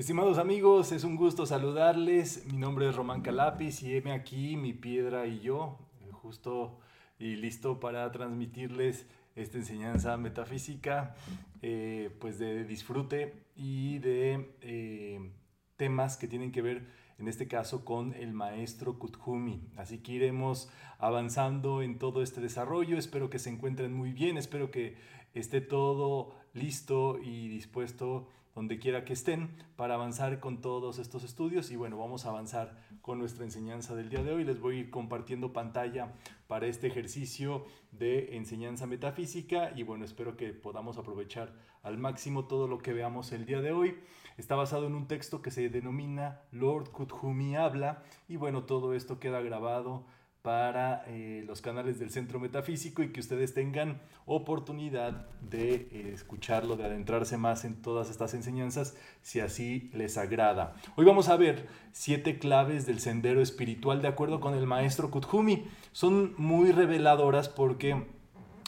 Estimados 0.00 0.38
amigos, 0.38 0.92
es 0.92 1.04
un 1.04 1.14
gusto 1.14 1.44
saludarles. 1.44 2.46
Mi 2.50 2.56
nombre 2.56 2.88
es 2.88 2.96
Román 2.96 3.20
Calapis 3.20 3.82
y 3.82 3.94
heme 3.94 4.12
aquí 4.12 4.56
mi 4.56 4.72
piedra 4.72 5.26
y 5.26 5.40
yo, 5.40 5.76
eh, 6.00 6.10
justo 6.10 6.78
y 7.18 7.36
listo 7.36 7.80
para 7.80 8.10
transmitirles 8.10 9.06
esta 9.36 9.58
enseñanza 9.58 10.16
metafísica, 10.16 11.14
eh, 11.60 12.16
pues 12.18 12.38
de 12.38 12.64
disfrute 12.64 13.44
y 13.54 13.98
de 13.98 14.56
eh, 14.62 15.32
temas 15.76 16.16
que 16.16 16.28
tienen 16.28 16.50
que 16.50 16.62
ver, 16.62 16.86
en 17.18 17.28
este 17.28 17.46
caso, 17.46 17.84
con 17.84 18.14
el 18.14 18.32
maestro 18.32 18.98
Kuthumi. 18.98 19.68
Así 19.76 19.98
que 19.98 20.12
iremos 20.12 20.70
avanzando 20.98 21.82
en 21.82 21.98
todo 21.98 22.22
este 22.22 22.40
desarrollo. 22.40 22.96
Espero 22.96 23.28
que 23.28 23.38
se 23.38 23.50
encuentren 23.50 23.92
muy 23.92 24.14
bien, 24.14 24.38
espero 24.38 24.70
que 24.70 24.96
esté 25.34 25.60
todo 25.60 26.34
listo 26.54 27.18
y 27.22 27.48
dispuesto 27.48 28.28
donde 28.60 28.78
quiera 28.78 29.06
que 29.06 29.14
estén 29.14 29.48
para 29.74 29.94
avanzar 29.94 30.38
con 30.38 30.60
todos 30.60 30.98
estos 30.98 31.24
estudios 31.24 31.70
y 31.70 31.76
bueno, 31.76 31.96
vamos 31.96 32.26
a 32.26 32.28
avanzar 32.28 32.76
con 33.00 33.18
nuestra 33.18 33.44
enseñanza 33.44 33.94
del 33.94 34.10
día 34.10 34.22
de 34.22 34.32
hoy. 34.32 34.44
Les 34.44 34.60
voy 34.60 34.76
a 34.76 34.80
ir 34.80 34.90
compartiendo 34.90 35.54
pantalla 35.54 36.12
para 36.46 36.66
este 36.66 36.86
ejercicio 36.86 37.64
de 37.90 38.36
enseñanza 38.36 38.86
metafísica 38.86 39.72
y 39.74 39.82
bueno, 39.82 40.04
espero 40.04 40.36
que 40.36 40.52
podamos 40.52 40.98
aprovechar 40.98 41.54
al 41.82 41.96
máximo 41.96 42.48
todo 42.48 42.68
lo 42.68 42.76
que 42.76 42.92
veamos 42.92 43.32
el 43.32 43.46
día 43.46 43.62
de 43.62 43.72
hoy. 43.72 43.96
Está 44.36 44.56
basado 44.56 44.86
en 44.86 44.94
un 44.94 45.08
texto 45.08 45.40
que 45.40 45.50
se 45.50 45.70
denomina 45.70 46.42
Lord 46.52 46.90
Kuthumi 46.90 47.56
habla 47.56 48.02
y 48.28 48.36
bueno, 48.36 48.64
todo 48.64 48.92
esto 48.92 49.18
queda 49.18 49.40
grabado 49.40 50.04
para 50.42 51.04
eh, 51.06 51.44
los 51.46 51.60
canales 51.60 51.98
del 51.98 52.10
Centro 52.10 52.40
Metafísico 52.40 53.02
y 53.02 53.12
que 53.12 53.20
ustedes 53.20 53.52
tengan 53.52 54.00
oportunidad 54.24 55.28
de 55.40 55.88
eh, 55.92 56.12
escucharlo, 56.14 56.76
de 56.76 56.84
adentrarse 56.84 57.36
más 57.36 57.64
en 57.64 57.82
todas 57.82 58.10
estas 58.10 58.32
enseñanzas, 58.32 58.96
si 59.22 59.40
así 59.40 59.90
les 59.92 60.16
agrada. 60.16 60.74
Hoy 60.96 61.04
vamos 61.04 61.28
a 61.28 61.36
ver 61.36 61.68
siete 61.92 62.38
claves 62.38 62.86
del 62.86 63.00
sendero 63.00 63.42
espiritual 63.42 64.00
de 64.00 64.08
acuerdo 64.08 64.40
con 64.40 64.54
el 64.54 64.66
maestro 64.66 65.10
Kuthumi. 65.10 65.66
Son 65.92 66.34
muy 66.38 66.72
reveladoras 66.72 67.48
porque 67.48 68.06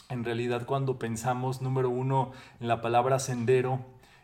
en 0.09 0.23
realidad 0.23 0.65
cuando 0.67 0.99
pensamos, 0.99 1.61
número 1.61 1.89
uno, 1.89 2.33
en 2.59 2.67
la 2.67 2.81
palabra 2.81 3.17
sendero, 3.17 3.83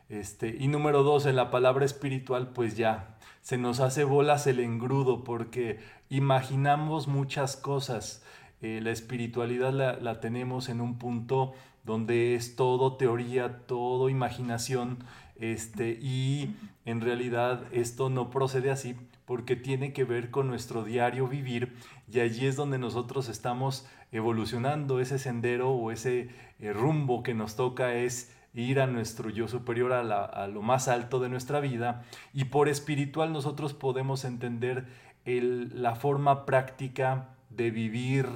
este, 0.09 0.55
y 0.59 0.67
número 0.67 1.03
dos, 1.03 1.25
en 1.25 1.35
la 1.35 1.51
palabra 1.51 1.85
espiritual, 1.85 2.49
pues 2.49 2.75
ya 2.75 3.15
se 3.41 3.57
nos 3.57 3.79
hace 3.79 4.03
bolas 4.03 4.47
el 4.47 4.59
engrudo 4.59 5.23
porque 5.23 5.79
imaginamos 6.09 7.07
muchas 7.07 7.55
cosas. 7.55 8.23
Eh, 8.61 8.79
la 8.81 8.91
espiritualidad 8.91 9.71
la, 9.71 10.19
tenemos 10.19 10.67
en 10.67 10.81
un 10.81 10.97
punto 10.97 11.53
donde 11.83 12.35
es 12.35 12.55
todo 12.55 12.97
teoría, 12.97 13.65
todo 13.65 14.09
imaginación, 14.09 14.99
este, 15.39 15.97
y 16.01 16.55
en 16.85 17.01
realidad 17.01 17.63
esto 17.71 18.09
no 18.09 18.29
procede 18.29 18.71
así 18.71 18.95
porque 19.25 19.55
tiene 19.55 19.93
que 19.93 20.03
ver 20.03 20.31
con 20.31 20.47
nuestro 20.47 20.83
diario 20.83 21.27
vivir 21.27 21.77
y 22.11 22.19
allí 22.19 22.47
es 22.47 22.55
donde 22.55 22.79
nosotros 22.79 23.29
estamos 23.29 23.87
evolucionando 24.11 24.99
ese 24.99 25.19
sendero 25.19 25.69
o 25.69 25.91
ese 25.91 26.29
eh, 26.59 26.73
rumbo 26.73 27.23
que 27.23 27.35
nos 27.35 27.55
toca 27.55 27.93
es 27.93 28.35
ir 28.59 28.79
a 28.79 28.87
nuestro 28.87 29.29
yo 29.29 29.47
superior, 29.47 29.93
a, 29.93 30.47
lo 30.47 30.61
más 30.61 30.87
alto 30.87 31.19
de 31.19 31.29
nuestra 31.29 31.59
vida. 31.59 32.03
Y 32.33 32.45
por 32.45 32.69
espiritual 32.69 33.33
nosotros 33.33 33.73
podemos 33.73 34.25
entender 34.25 34.87
la 35.25 35.95
forma 35.95 36.45
práctica 36.45 37.29
de 37.49 37.71
vivir 37.71 38.27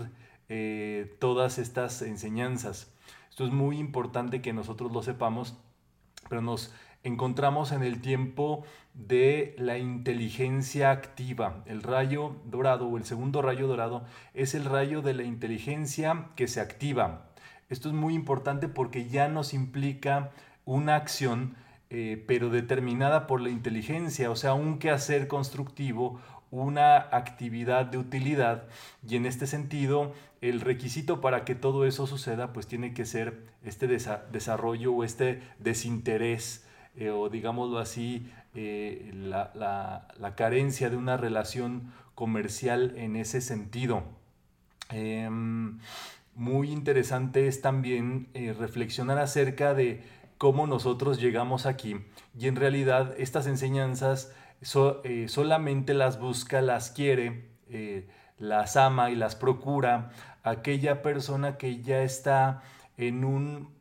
eh, 0.50 1.16
todas 1.20 1.58
estas 1.58 2.02
enseñanzas. 2.02 2.94
Esto 3.30 3.46
es 3.46 3.52
muy 3.52 3.80
importante 3.80 4.42
que 4.42 4.54
nosotros 4.54 4.92
lo 4.92 5.02
sepamos, 5.02 5.58
pero 6.30 6.42
nos 6.42 6.74
encontramos 7.04 7.72
en 7.72 7.84
el 7.84 8.02
tiempo 8.02 8.64
de 8.94 9.56
la 9.58 9.78
inteligencia 9.78 10.92
activa. 10.92 11.64
El 11.66 11.84
rayo 11.84 12.36
dorado 12.46 12.88
o 12.88 12.98
el 12.98 13.06
segundo 13.06 13.42
rayo 13.42 13.68
dorado 13.68 14.04
es 14.34 14.56
el 14.56 14.66
rayo 14.66 15.02
de 15.02 15.14
la 15.14 15.24
inteligencia 15.24 16.28
que 16.36 16.48
se 16.48 16.62
activa. 16.62 17.33
Esto 17.70 17.90
es 17.90 17.96
muy 17.96 18.14
importante 18.14 18.68
porque 18.68 19.08
ya 19.10 19.28
nos 19.28 19.54
implica 19.54 20.32
una 20.66 20.96
acción, 20.96 21.56
eh, 21.90 22.24
pero 22.28 22.50
determinada 22.50 23.28
por 23.28 23.42
la 23.42 23.50
inteligencia, 23.50 24.32
o 24.32 24.36
sea, 24.36 24.54
un 24.54 24.80
quehacer 24.80 25.28
constructivo, 25.28 26.20
una 26.54 26.98
actividad 26.98 27.88
de 27.88 27.98
utilidad 27.98 28.66
y 29.08 29.16
en 29.16 29.26
este 29.26 29.48
sentido 29.48 30.14
el 30.40 30.62
requisito 30.62 31.20
para 31.20 31.46
que 31.46 31.56
todo 31.56 31.88
eso 31.88 32.06
suceda 32.06 32.54
pues 32.54 32.68
tiene 32.68 32.94
que 32.94 33.06
ser 33.06 33.48
este 33.64 33.88
desarrollo 33.88 34.94
o 34.94 35.04
este 35.04 35.42
desinterés 35.58 36.64
eh, 36.96 37.10
o 37.10 37.30
digámoslo 37.30 37.80
así 37.80 38.30
eh, 38.54 39.10
la, 39.16 40.34
carencia 40.38 40.92
de 40.92 40.96
una 40.96 41.18
relación 41.18 41.92
comercial 42.14 42.94
en 42.98 43.16
ese 43.16 43.42
sentido. 43.42 44.04
Muy 46.36 46.72
interesante 46.72 47.48
es 47.48 47.62
también 47.62 48.28
eh, 48.34 48.56
reflexionar 48.58 49.20
acerca 49.20 49.76
de 49.76 50.02
cómo 50.40 50.66
nosotros 50.66 51.22
llegamos 51.22 51.68
aquí 51.68 51.98
y 52.38 52.48
en 52.48 52.56
realidad 52.56 53.14
estas 53.20 53.46
enseñanzas 53.46 54.34
eh, 55.04 55.28
solamente 55.30 55.94
las 55.94 56.20
busca, 56.20 56.62
las 56.62 56.90
quiere, 56.90 57.50
eh, 57.70 58.08
las 58.40 58.78
ama 58.78 59.12
y 59.12 59.16
las 59.16 59.36
procura 59.36 60.12
aquella 60.42 61.04
persona 61.04 61.58
que 61.58 61.84
ya 61.84 62.02
está 62.02 62.64
en 62.98 63.26
un 63.26 63.72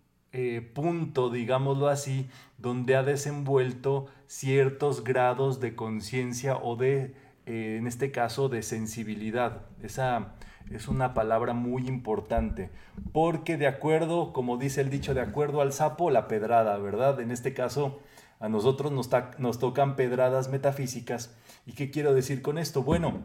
punto, 0.73 1.29
digámoslo 1.29 1.89
así, 1.89 2.27
donde 2.57 2.97
ha 2.97 3.03
desenvuelto 3.03 4.07
ciertos 4.27 5.05
grados 5.05 5.61
de 5.61 5.75
conciencia 5.75 6.57
o 6.57 6.75
de, 6.75 7.15
en 7.45 7.87
este 7.87 8.13
caso, 8.13 8.49
de 8.49 8.63
sensibilidad. 8.63 9.67
Esa 9.83 10.33
es 10.71 10.89
una 10.89 11.15
palabra 11.15 11.53
muy 11.53 11.89
importante, 11.89 12.71
porque 13.13 13.57
de 13.57 13.67
acuerdo, 13.67 14.33
como 14.33 14.57
dice 14.57 14.81
el 14.81 14.91
dicho, 14.91 15.15
de 15.15 15.21
acuerdo 15.21 15.61
al 15.61 15.73
sapo, 15.73 16.11
la 16.11 16.29
pedrada, 16.29 16.79
¿verdad? 16.79 17.21
En 17.21 17.31
este 17.31 17.55
caso, 17.55 18.01
a 18.41 18.49
nosotros 18.49 18.91
nos, 18.91 19.09
nos 19.39 19.59
tocan 19.59 19.97
pedradas 19.97 20.49
metafísicas. 20.49 21.37
¿Y 21.67 21.73
qué 21.73 21.91
quiero 21.91 22.13
decir 22.13 22.43
con 22.43 22.59
esto? 22.59 22.83
Bueno, 22.83 23.23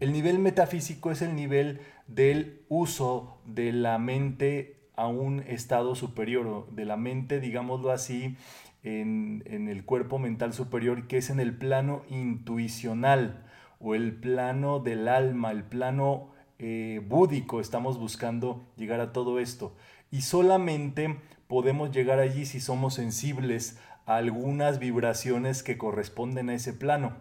el 0.00 0.12
nivel 0.12 0.38
metafísico 0.38 1.10
es 1.10 1.22
el 1.22 1.36
nivel 1.36 1.80
del 2.06 2.62
uso 2.68 3.38
de 3.44 3.72
la 3.72 3.98
mente 3.98 4.76
a 4.96 5.06
un 5.06 5.40
estado 5.40 5.94
superior, 5.94 6.66
de 6.70 6.86
la 6.86 6.96
mente, 6.96 7.40
digámoslo 7.40 7.90
así, 7.90 8.36
en, 8.82 9.42
en, 9.46 9.68
el 9.68 9.84
cuerpo 9.84 10.18
mental 10.18 10.54
superior, 10.54 11.06
que 11.08 11.18
es 11.18 11.28
en 11.28 11.40
el 11.40 11.54
plano 11.56 12.02
intuicional 12.08 13.45
o 13.78 13.94
el 13.94 14.14
plano 14.14 14.78
del 14.78 15.08
alma, 15.08 15.50
el 15.50 15.64
plano 15.64 16.30
eh, 16.58 17.02
búdico, 17.06 17.60
estamos 17.60 17.98
buscando 17.98 18.66
llegar 18.76 19.00
a 19.00 19.12
todo 19.12 19.38
esto. 19.38 19.76
Y 20.10 20.22
solamente 20.22 21.16
podemos 21.46 21.90
llegar 21.90 22.18
allí 22.18 22.46
si 22.46 22.60
somos 22.60 22.94
sensibles 22.94 23.78
a 24.06 24.16
algunas 24.16 24.78
vibraciones 24.78 25.62
que 25.62 25.78
corresponden 25.78 26.48
a 26.48 26.54
ese 26.54 26.72
plano. 26.72 27.16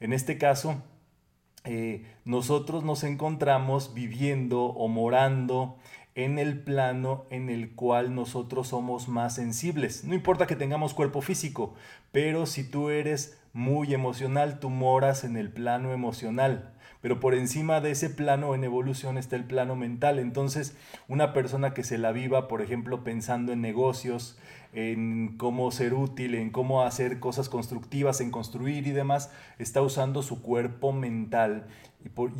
En 0.00 0.12
este 0.12 0.38
caso, 0.38 0.82
eh, 1.64 2.06
nosotros 2.24 2.84
nos 2.84 3.04
encontramos 3.04 3.92
viviendo 3.92 4.64
o 4.64 4.88
morando 4.88 5.78
en 6.18 6.40
el 6.40 6.58
plano 6.58 7.26
en 7.30 7.48
el 7.48 7.76
cual 7.76 8.12
nosotros 8.12 8.66
somos 8.66 9.06
más 9.06 9.36
sensibles. 9.36 10.02
No 10.02 10.16
importa 10.16 10.48
que 10.48 10.56
tengamos 10.56 10.92
cuerpo 10.92 11.22
físico, 11.22 11.76
pero 12.10 12.44
si 12.46 12.68
tú 12.68 12.90
eres 12.90 13.38
muy 13.52 13.94
emocional, 13.94 14.58
tú 14.58 14.68
moras 14.68 15.22
en 15.22 15.36
el 15.36 15.52
plano 15.52 15.92
emocional 15.92 16.72
pero 17.00 17.20
por 17.20 17.34
encima 17.34 17.80
de 17.80 17.92
ese 17.92 18.10
plano 18.10 18.54
en 18.54 18.64
evolución 18.64 19.18
está 19.18 19.36
el 19.36 19.44
plano 19.44 19.76
mental. 19.76 20.18
Entonces, 20.18 20.76
una 21.06 21.32
persona 21.32 21.74
que 21.74 21.84
se 21.84 21.98
la 21.98 22.12
viva, 22.12 22.48
por 22.48 22.62
ejemplo, 22.62 23.04
pensando 23.04 23.52
en 23.52 23.60
negocios, 23.60 24.38
en 24.72 25.36
cómo 25.38 25.70
ser 25.70 25.94
útil, 25.94 26.34
en 26.34 26.50
cómo 26.50 26.82
hacer 26.82 27.20
cosas 27.20 27.48
constructivas, 27.48 28.20
en 28.20 28.30
construir 28.30 28.86
y 28.86 28.92
demás, 28.92 29.30
está 29.58 29.80
usando 29.80 30.22
su 30.22 30.42
cuerpo 30.42 30.92
mental 30.92 31.66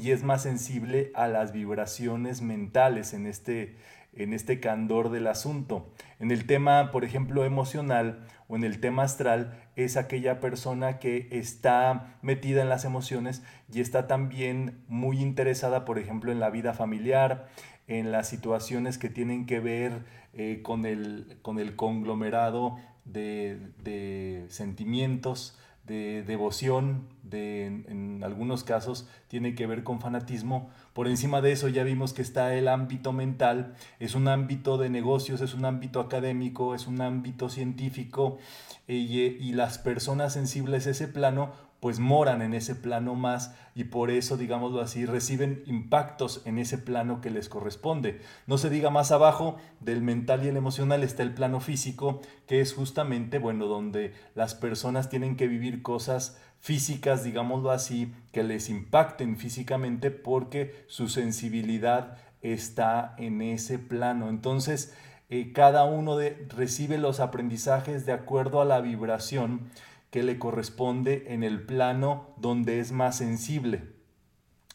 y, 0.00 0.10
es 0.10 0.22
más 0.22 0.42
sensible 0.42 1.10
a 1.14 1.26
las 1.26 1.52
vibraciones 1.52 2.42
mentales 2.42 3.12
en 3.12 3.26
este, 3.26 3.76
en 4.18 4.34
este 4.34 4.60
candor 4.60 5.10
del 5.10 5.26
asunto. 5.26 5.90
En 6.18 6.30
el 6.30 6.46
tema, 6.46 6.90
por 6.90 7.04
ejemplo, 7.04 7.44
emocional 7.44 8.26
o 8.48 8.56
en 8.56 8.64
el 8.64 8.80
tema 8.80 9.04
astral, 9.04 9.62
es 9.76 9.96
aquella 9.96 10.40
persona 10.40 10.98
que 10.98 11.28
está 11.30 12.18
metida 12.20 12.60
en 12.60 12.68
las 12.68 12.84
emociones 12.84 13.42
y 13.72 13.80
está 13.80 14.06
también 14.06 14.84
muy 14.88 15.20
interesada, 15.20 15.84
por 15.84 15.98
ejemplo, 15.98 16.32
en 16.32 16.40
la 16.40 16.50
vida 16.50 16.74
familiar, 16.74 17.48
en 17.86 18.12
las 18.12 18.28
situaciones 18.28 18.98
que 18.98 19.08
tienen 19.08 19.46
que 19.46 19.60
ver 19.60 20.04
eh, 20.34 20.60
con, 20.62 20.84
el, 20.84 21.38
con 21.42 21.58
el 21.58 21.76
conglomerado 21.76 22.76
de, 23.04 23.58
de 23.82 24.44
sentimientos, 24.48 25.58
de 25.84 26.22
devoción, 26.22 27.08
en, 27.32 28.20
algunos 28.24 28.64
casos 28.64 29.08
tiene 29.28 29.54
que 29.54 29.66
ver 29.66 29.84
con 29.84 30.00
fanatismo. 30.00 30.70
Por 30.92 31.08
encima 31.08 31.40
de 31.40 31.52
eso 31.52 31.68
ya 31.68 31.84
vimos 31.84 32.12
que 32.12 32.22
está 32.22 32.54
el 32.54 32.68
ámbito 32.68 33.12
mental, 33.12 33.74
es 34.00 34.14
un 34.14 34.28
ámbito 34.28 34.78
de 34.78 34.90
negocios, 34.90 35.40
es 35.40 35.54
un 35.54 35.64
ámbito 35.64 36.00
académico, 36.00 36.74
es 36.74 36.86
un 36.86 37.00
ámbito 37.00 37.48
científico 37.48 38.38
y, 38.86 39.20
y 39.20 39.52
las 39.52 39.78
personas 39.78 40.32
sensibles 40.32 40.86
a 40.86 40.90
ese 40.90 41.08
plano 41.08 41.52
pues 41.80 42.00
moran 42.00 42.42
en 42.42 42.54
ese 42.54 42.74
plano 42.74 43.14
más 43.14 43.54
y 43.74 43.84
por 43.84 44.10
eso, 44.10 44.36
digámoslo 44.36 44.80
así, 44.80 45.06
reciben 45.06 45.62
impactos 45.66 46.42
en 46.44 46.58
ese 46.58 46.78
plano 46.78 47.20
que 47.20 47.30
les 47.30 47.48
corresponde. 47.48 48.20
No 48.48 48.58
se 48.58 48.70
diga 48.70 48.90
más 48.90 49.12
abajo 49.12 49.56
del 49.78 50.02
mental 50.02 50.44
y 50.44 50.48
el 50.48 50.56
emocional 50.56 51.04
está 51.04 51.22
el 51.22 51.34
plano 51.34 51.60
físico, 51.60 52.20
que 52.48 52.60
es 52.60 52.74
justamente, 52.74 53.38
bueno, 53.38 53.66
donde 53.66 54.12
las 54.34 54.56
personas 54.56 55.08
tienen 55.08 55.36
que 55.36 55.46
vivir 55.46 55.82
cosas 55.82 56.36
físicas, 56.60 57.24
digámoslo 57.24 57.70
así, 57.70 58.12
que 58.32 58.42
les 58.42 58.68
impacten 58.68 59.36
físicamente 59.36 60.10
porque 60.10 60.84
su 60.88 61.08
sensibilidad 61.08 62.18
está 62.42 63.14
en 63.18 63.42
ese 63.42 63.78
plano. 63.78 64.28
Entonces, 64.28 64.94
eh, 65.30 65.52
cada 65.52 65.84
uno 65.84 66.16
de, 66.16 66.46
recibe 66.56 66.98
los 66.98 67.20
aprendizajes 67.20 68.06
de 68.06 68.12
acuerdo 68.12 68.60
a 68.60 68.64
la 68.64 68.80
vibración 68.80 69.70
que 70.10 70.22
le 70.22 70.38
corresponde 70.38 71.24
en 71.28 71.42
el 71.42 71.62
plano 71.62 72.28
donde 72.38 72.80
es 72.80 72.92
más 72.92 73.16
sensible. 73.16 73.98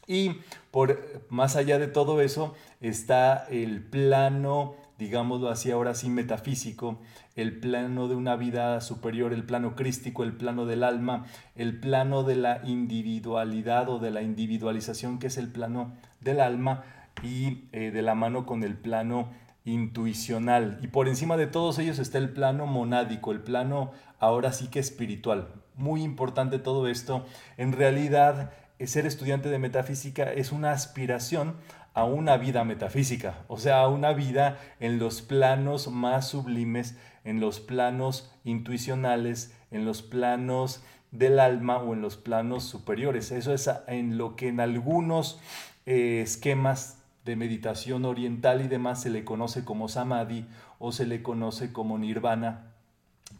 Y 0.06 0.36
por 0.70 1.24
más 1.28 1.56
allá 1.56 1.78
de 1.78 1.88
todo 1.88 2.20
eso 2.20 2.54
está 2.80 3.46
el 3.50 3.82
plano, 3.82 4.76
digámoslo 4.98 5.48
así 5.48 5.70
ahora 5.70 5.94
sí 5.94 6.10
metafísico, 6.10 7.00
el 7.36 7.58
plano 7.58 8.08
de 8.08 8.14
una 8.14 8.36
vida 8.36 8.80
superior, 8.80 9.32
el 9.32 9.44
plano 9.44 9.74
crístico, 9.74 10.22
el 10.22 10.36
plano 10.36 10.66
del 10.66 10.84
alma, 10.84 11.26
el 11.56 11.80
plano 11.80 12.22
de 12.22 12.36
la 12.36 12.60
individualidad 12.64 13.88
o 13.88 13.98
de 13.98 14.10
la 14.10 14.22
individualización 14.22 15.18
que 15.18 15.26
es 15.26 15.36
el 15.36 15.48
plano 15.48 15.92
del 16.20 16.40
alma 16.40 16.84
y 17.22 17.64
eh, 17.72 17.90
de 17.90 18.02
la 18.02 18.14
mano 18.14 18.46
con 18.46 18.62
el 18.62 18.74
plano 18.76 19.30
intuicional. 19.64 20.78
Y 20.82 20.88
por 20.88 21.08
encima 21.08 21.36
de 21.36 21.46
todos 21.46 21.78
ellos 21.78 21.98
está 21.98 22.18
el 22.18 22.30
plano 22.30 22.66
monádico, 22.66 23.32
el 23.32 23.40
plano 23.40 23.92
ahora 24.18 24.52
sí 24.52 24.68
que 24.68 24.78
espiritual. 24.78 25.48
Muy 25.74 26.02
importante 26.02 26.58
todo 26.58 26.86
esto. 26.86 27.26
En 27.56 27.72
realidad, 27.72 28.52
ser 28.80 29.06
estudiante 29.06 29.48
de 29.48 29.58
metafísica 29.58 30.32
es 30.32 30.52
una 30.52 30.72
aspiración 30.72 31.56
a 31.94 32.04
una 32.04 32.36
vida 32.36 32.64
metafísica, 32.64 33.44
o 33.46 33.56
sea, 33.56 33.80
a 33.80 33.88
una 33.88 34.12
vida 34.12 34.58
en 34.80 34.98
los 34.98 35.22
planos 35.22 35.88
más 35.88 36.28
sublimes, 36.28 36.96
en 37.24 37.40
los 37.40 37.60
planos 37.60 38.30
intuicionales, 38.44 39.56
en 39.70 39.84
los 39.84 40.02
planos 40.02 40.82
del 41.10 41.40
alma 41.40 41.78
o 41.78 41.94
en 41.94 42.02
los 42.02 42.16
planos 42.16 42.64
superiores. 42.64 43.30
Eso 43.30 43.54
es 43.54 43.70
en 43.86 44.18
lo 44.18 44.36
que 44.36 44.48
en 44.48 44.60
algunos 44.60 45.40
eh, 45.86 46.20
esquemas 46.22 46.98
de 47.24 47.36
meditación 47.36 48.04
oriental 48.04 48.62
y 48.62 48.68
demás 48.68 49.00
se 49.02 49.10
le 49.10 49.24
conoce 49.24 49.64
como 49.64 49.88
samadhi 49.88 50.46
o 50.78 50.92
se 50.92 51.06
le 51.06 51.22
conoce 51.22 51.72
como 51.72 51.98
nirvana, 51.98 52.72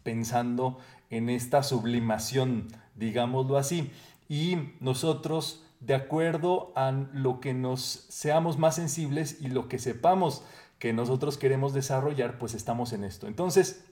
pensando 0.03 0.79
en 1.09 1.29
esta 1.29 1.61
sublimación, 1.63 2.67
digámoslo 2.95 3.57
así. 3.57 3.91
Y 4.27 4.57
nosotros, 4.79 5.63
de 5.79 5.93
acuerdo 5.93 6.73
a 6.75 6.91
lo 6.91 7.39
que 7.39 7.53
nos 7.53 7.81
seamos 7.81 8.57
más 8.57 8.75
sensibles 8.75 9.39
y 9.41 9.47
lo 9.47 9.67
que 9.67 9.77
sepamos 9.77 10.43
que 10.85 10.93
nosotros 10.93 11.39
queremos 11.39 11.73
desarrollar, 11.73 12.37
pues 12.37 12.53
estamos 12.53 12.93
en 12.93 13.05
esto. 13.05 13.25
Entonces, 13.25 13.85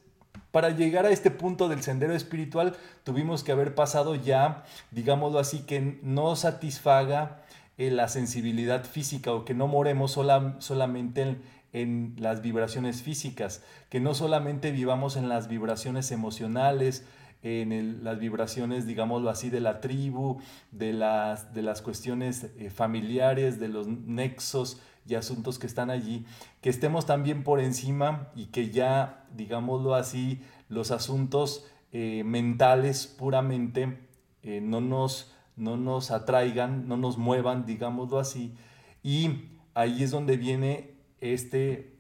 para 0.52 0.70
llegar 0.70 1.08
a 1.08 1.10
este 1.10 1.32
punto 1.32 1.68
del 1.68 1.82
sendero 1.82 2.14
espiritual, 2.14 2.76
tuvimos 3.04 3.44
que 3.44 3.52
haber 3.52 3.74
pasado 3.74 4.14
ya, 4.14 4.64
digámoslo 4.92 5.40
así, 5.40 5.62
que 5.62 6.00
no 6.04 6.36
satisfaga 6.36 7.42
eh, 7.80 7.90
la 7.90 8.10
sensibilidad 8.10 8.86
física 8.86 9.34
o 9.34 9.44
que 9.44 9.56
no 9.56 9.68
moremos 9.68 10.12
solamente 10.12 11.38
en, 11.72 12.16
las 12.20 12.44
vibraciones 12.44 13.02
físicas, 13.02 13.64
que 13.90 14.00
no 14.00 14.14
solamente 14.14 14.70
vivamos 14.70 15.16
en 15.16 15.30
las 15.30 15.48
vibraciones 15.48 16.12
emocionales, 16.12 17.08
en 17.42 18.04
las 18.04 18.20
vibraciones, 18.20 18.86
digámoslo 18.86 19.32
así, 19.32 19.50
de 19.50 19.62
la 19.62 19.82
tribu, 19.82 20.40
de 20.70 20.94
las, 20.94 21.56
de 21.56 21.64
las 21.64 21.82
cuestiones 21.82 22.52
eh, 22.60 22.70
familiares, 22.70 23.60
de 23.60 23.70
los 23.70 23.88
nexos 23.88 24.80
y 25.08 25.16
asuntos 25.16 25.60
que 25.60 25.68
están 25.68 25.90
allí, 25.90 26.26
que 26.62 26.70
estemos 26.70 27.06
también 27.06 27.44
por 27.44 27.60
encima 27.60 28.30
y 28.36 28.48
que 28.48 28.70
ya, 28.70 29.26
digámoslo 29.36 29.96
así, 29.96 30.42
los 30.70 30.92
asuntos 30.92 31.66
eh, 31.92 32.24
mentales 32.26 33.08
puramente 33.08 34.00
no 34.44 34.82
nos 34.82 35.34
no 35.56 35.78
nos 35.78 36.12
atraigan, 36.12 36.88
no 36.88 36.98
nos 36.98 37.18
muevan, 37.18 37.66
digámoslo 37.66 38.20
así. 38.20 38.56
Y 39.04 39.50
ahí 39.74 40.04
es 40.04 40.12
donde 40.12 40.38
viene 40.38 40.96
este 41.22 41.96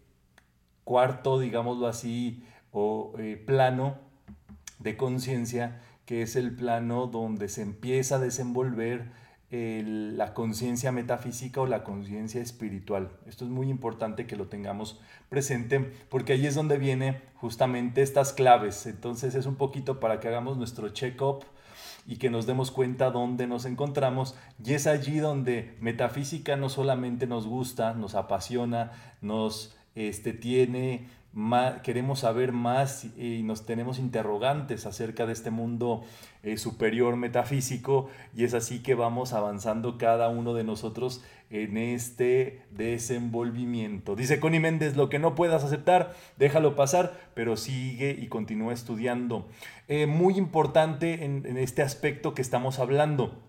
cuarto, 0.83 1.39
digámoslo 1.39 1.87
así, 1.87 2.43
o 2.71 3.13
eh, 3.17 3.41
plano 3.45 3.97
de 4.79 4.97
conciencia, 4.97 5.81
que 6.05 6.21
es 6.21 6.35
el 6.35 6.55
plano 6.55 7.07
donde 7.07 7.47
se 7.47 7.61
empieza 7.61 8.15
a 8.15 8.19
desenvolver 8.19 9.11
la 9.55 10.33
conciencia 10.33 10.91
metafísica 10.91 11.61
o 11.61 11.67
la 11.67 11.83
conciencia 11.83 12.41
espiritual. 12.41 13.11
Esto 13.27 13.45
es 13.45 13.51
muy 13.51 13.69
importante 13.69 14.25
que 14.25 14.35
lo 14.35 14.47
tengamos 14.47 14.99
presente 15.29 15.93
porque 16.09 16.33
ahí 16.33 16.47
es 16.47 16.55
donde 16.55 16.79
viene 16.79 17.21
justamente 17.35 18.01
estas 18.01 18.33
claves. 18.33 18.87
Entonces 18.87 19.35
es 19.35 19.45
un 19.45 19.55
poquito 19.55 19.99
para 19.99 20.19
que 20.19 20.27
hagamos 20.27 20.57
nuestro 20.57 20.89
check-up 20.89 21.45
y 22.07 22.15
que 22.15 22.31
nos 22.31 22.47
demos 22.47 22.71
cuenta 22.71 23.11
dónde 23.11 23.45
nos 23.45 23.65
encontramos. 23.65 24.35
Y 24.63 24.73
es 24.73 24.87
allí 24.87 25.19
donde 25.19 25.77
metafísica 25.79 26.55
no 26.55 26.69
solamente 26.69 27.27
nos 27.27 27.45
gusta, 27.45 27.93
nos 27.93 28.15
apasiona, 28.15 28.91
nos 29.21 29.77
este, 29.93 30.33
tiene, 30.33 31.09
queremos 31.81 32.19
saber 32.19 32.51
más 32.51 33.05
y 33.17 33.41
nos 33.43 33.65
tenemos 33.65 33.97
interrogantes 33.97 34.85
acerca 34.85 35.25
de 35.25 35.33
este 35.33 35.49
mundo 35.49 36.03
eh, 36.43 36.57
superior 36.57 37.15
metafísico 37.15 38.09
y 38.35 38.43
es 38.43 38.53
así 38.53 38.83
que 38.83 38.93
vamos 38.93 39.33
avanzando 39.33 39.97
cada 39.97 40.29
uno 40.29 40.53
de 40.53 40.63
nosotros 40.63 41.23
en 41.49 41.77
este 41.77 42.61
desenvolvimiento. 42.69 44.15
Dice 44.15 44.39
Connie 44.39 44.59
Méndez, 44.59 44.95
lo 44.95 45.09
que 45.09 45.17
no 45.17 45.33
puedas 45.33 45.63
aceptar, 45.63 46.15
déjalo 46.37 46.75
pasar, 46.75 47.19
pero 47.33 47.57
sigue 47.57 48.11
y 48.11 48.27
continúa 48.27 48.73
estudiando. 48.73 49.47
Eh, 49.87 50.05
muy 50.05 50.37
importante 50.37 51.25
en, 51.25 51.47
en 51.47 51.57
este 51.57 51.81
aspecto 51.81 52.35
que 52.35 52.43
estamos 52.43 52.77
hablando. 52.77 53.41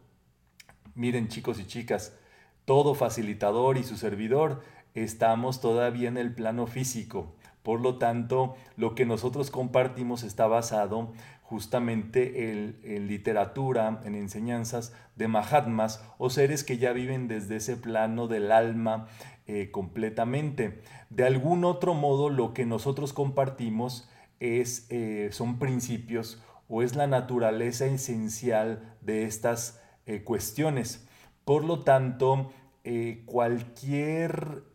Miren 0.94 1.28
chicos 1.28 1.60
y 1.60 1.66
chicas, 1.66 2.16
todo 2.64 2.94
facilitador 2.94 3.76
y 3.76 3.84
su 3.84 3.98
servidor 3.98 4.62
estamos 4.94 5.60
todavía 5.60 6.08
en 6.08 6.16
el 6.16 6.34
plano 6.34 6.66
físico. 6.66 7.34
Por 7.64 7.80
lo 7.80 7.96
tanto, 7.96 8.56
lo 8.76 8.94
que 8.94 9.06
nosotros 9.06 9.50
compartimos 9.50 10.22
está 10.22 10.46
basado 10.46 11.14
justamente 11.40 12.50
en, 12.50 13.08
literatura, 13.08 14.02
en 14.04 14.14
enseñanzas 14.14 14.92
de 15.16 15.28
Mahatmas 15.28 16.04
o 16.18 16.28
seres 16.28 16.62
que 16.62 16.76
ya 16.76 16.92
viven 16.92 17.26
desde 17.26 17.56
ese 17.56 17.78
plano 17.78 18.28
del 18.28 18.52
alma 18.52 19.08
eh, 19.46 19.70
completamente. 19.70 20.82
De 21.08 21.24
algún 21.24 21.64
otro 21.64 21.94
modo, 21.94 22.28
lo 22.28 22.52
que 22.52 22.66
nosotros 22.66 23.14
compartimos 23.14 24.10
es, 24.40 24.86
eh, 24.90 25.30
son 25.32 25.58
principios 25.58 26.42
o 26.68 26.82
es 26.82 26.94
la 26.96 27.06
naturaleza 27.06 27.86
esencial 27.86 28.94
de 29.00 29.24
estas 29.24 29.80
eh, 30.04 30.22
cuestiones. 30.22 31.08
Por 31.46 31.64
lo 31.64 31.80
tanto, 31.80 32.52
cualquier 33.24 34.73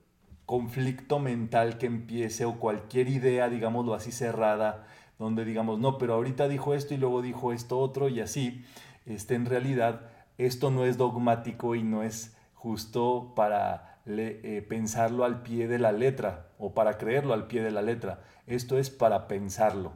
conflicto 0.49 1.19
mental 1.19 1.77
que 1.77 1.85
empiece 1.85 2.43
o 2.43 2.57
cualquier 2.57 3.07
idea, 3.07 3.49
digámoslo 3.49 3.93
así, 3.93 4.11
cerrada, 4.11 4.87
donde 5.19 5.45
digamos, 5.45 5.77
no, 5.77 5.99
pero 5.99 6.15
ahorita 6.15 6.47
dijo 6.47 6.73
esto 6.73 6.95
y 6.95 6.97
luego 6.97 7.21
dijo 7.21 7.53
esto 7.53 7.77
otro 7.77 8.09
y 8.09 8.19
así, 8.19 8.65
este, 9.05 9.35
en 9.35 9.45
realidad 9.45 10.09
esto 10.39 10.71
no 10.71 10.85
es 10.85 10.97
dogmático 10.97 11.75
y 11.75 11.83
no 11.83 12.01
es 12.01 12.35
justo 12.55 13.33
para 13.35 13.99
eh, 14.07 14.65
pensarlo 14.67 15.23
al 15.23 15.43
pie 15.43 15.67
de 15.67 15.77
la 15.77 15.91
letra 15.91 16.47
o 16.57 16.73
para 16.73 16.97
creerlo 16.97 17.35
al 17.35 17.45
pie 17.45 17.61
de 17.61 17.69
la 17.69 17.83
letra. 17.83 18.23
Esto 18.47 18.79
es 18.79 18.89
para 18.89 19.27
pensarlo. 19.27 19.93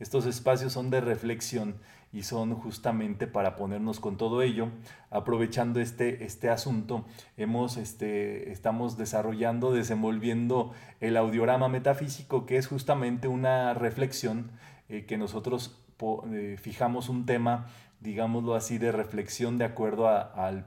Estos 0.00 0.26
espacios 0.26 0.72
son 0.72 0.90
de 0.90 1.02
reflexión 1.02 1.76
y 2.14 2.22
son 2.22 2.54
justamente 2.54 3.26
para 3.26 3.56
ponernos 3.56 3.98
con 3.98 4.16
todo 4.16 4.40
ello. 4.40 4.68
Aprovechando 5.10 5.80
este, 5.80 6.24
este 6.24 6.48
asunto, 6.48 7.04
hemos, 7.36 7.76
este, 7.76 8.52
estamos 8.52 8.96
desarrollando, 8.96 9.72
desenvolviendo 9.72 10.72
el 11.00 11.16
audiorama 11.16 11.68
metafísico, 11.68 12.46
que 12.46 12.56
es 12.56 12.68
justamente 12.68 13.26
una 13.26 13.74
reflexión 13.74 14.52
eh, 14.88 15.06
que 15.06 15.18
nosotros 15.18 15.84
eh, 16.30 16.56
fijamos 16.56 17.08
un 17.08 17.26
tema, 17.26 17.66
digámoslo 17.98 18.54
así, 18.54 18.78
de 18.78 18.92
reflexión 18.92 19.58
de 19.58 19.64
acuerdo 19.64 20.08
al, 20.08 20.64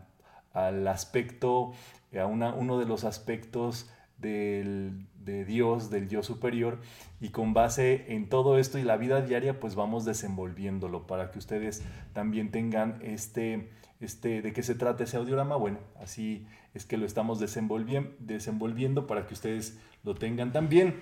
aspecto, 0.87 1.71
a 2.19 2.25
una, 2.25 2.53
uno 2.53 2.77
de 2.77 2.85
los 2.85 3.05
aspectos 3.05 3.89
de 4.17 5.45
Dios, 5.45 5.89
del 5.89 6.07
Dios 6.07 6.25
superior, 6.25 6.79
y 7.19 7.29
con 7.29 7.53
base 7.53 8.05
en 8.13 8.29
todo 8.29 8.57
esto 8.57 8.77
y 8.77 8.83
la 8.83 8.97
vida 8.97 9.21
diaria, 9.21 9.59
pues 9.59 9.75
vamos 9.75 10.05
desenvolviéndolo 10.05 11.07
para 11.07 11.31
que 11.31 11.39
ustedes 11.39 11.83
también 12.13 12.51
tengan 12.51 12.99
este, 13.01 13.69
este, 13.99 14.41
de 14.41 14.53
qué 14.53 14.63
se 14.63 14.75
trata 14.75 15.03
ese 15.03 15.17
audiograma. 15.17 15.55
Bueno, 15.55 15.79
así 15.99 16.45
es 16.73 16.85
que 16.85 16.97
lo 16.97 17.05
estamos 17.05 17.39
desenvolviendo 17.39 19.07
para 19.07 19.25
que 19.27 19.33
ustedes 19.33 19.77
lo 20.03 20.15
tengan 20.15 20.51
también. 20.51 20.95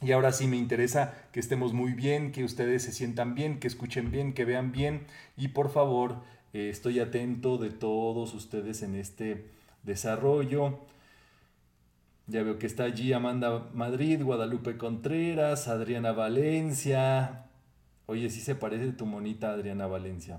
Y 0.00 0.12
ahora 0.12 0.32
sí 0.32 0.46
me 0.46 0.56
interesa 0.56 1.14
que 1.32 1.40
estemos 1.40 1.72
muy 1.72 1.92
bien, 1.92 2.30
que 2.30 2.44
ustedes 2.44 2.84
se 2.84 2.92
sientan 2.92 3.34
bien, 3.34 3.58
que 3.58 3.66
escuchen 3.66 4.12
bien, 4.12 4.32
que 4.32 4.44
vean 4.44 4.70
bien 4.70 5.06
y 5.36 5.48
por 5.48 5.70
favor 5.70 6.22
eh, 6.52 6.68
estoy 6.70 7.00
atento 7.00 7.58
de 7.58 7.70
todos 7.70 8.32
ustedes 8.32 8.82
en 8.82 8.94
este 8.94 9.46
desarrollo. 9.82 10.78
Ya 12.28 12.42
veo 12.42 12.58
que 12.58 12.66
está 12.66 12.84
allí 12.84 13.14
Amanda 13.14 13.70
Madrid, 13.72 14.22
Guadalupe 14.22 14.76
Contreras, 14.76 15.66
Adriana 15.66 16.12
Valencia. 16.12 17.46
Oye, 18.04 18.28
sí 18.28 18.42
se 18.42 18.54
parece 18.54 18.92
tu 18.92 19.06
monita 19.06 19.50
Adriana 19.50 19.86
Valencia. 19.86 20.38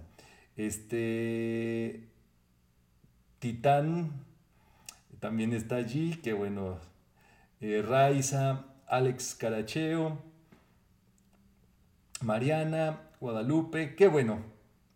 Este 0.55 2.07
Titán 3.39 4.23
también 5.19 5.51
está 5.51 5.77
allí, 5.77 6.19
qué 6.21 6.33
bueno. 6.33 6.77
Eh, 7.59 7.83
Raiza, 7.85 8.65
Alex 8.87 9.33
Caracheo, 9.33 10.19
Mariana, 12.21 13.01
Guadalupe, 13.19 13.95
qué 13.95 14.07
bueno. 14.07 14.43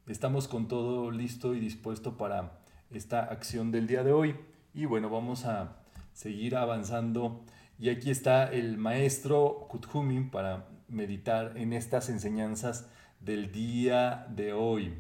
Estamos 0.06 0.48
con 0.48 0.68
todo 0.68 1.10
listo 1.10 1.56
y 1.56 1.60
dispuesto 1.60 2.18
para 2.18 2.60
esta 2.92 3.22
acción 3.22 3.72
del 3.72 3.88
día 3.88 4.04
de 4.04 4.14
hoy. 4.14 4.36
Y 4.76 4.86
bueno, 4.86 5.10
vamos 5.10 5.46
a 5.46 5.83
seguir 6.14 6.56
avanzando. 6.56 7.44
Y 7.80 7.90
aquí 7.90 8.12
está 8.12 8.46
el 8.46 8.78
maestro 8.78 9.68
Kuthumi 9.70 10.22
para 10.30 10.68
meditar 10.88 11.58
en 11.58 11.74
estas 11.74 12.10
enseñanzas 12.10 12.88
del 13.20 13.52
día 13.52 14.28
de 14.30 14.54
hoy. 14.54 14.94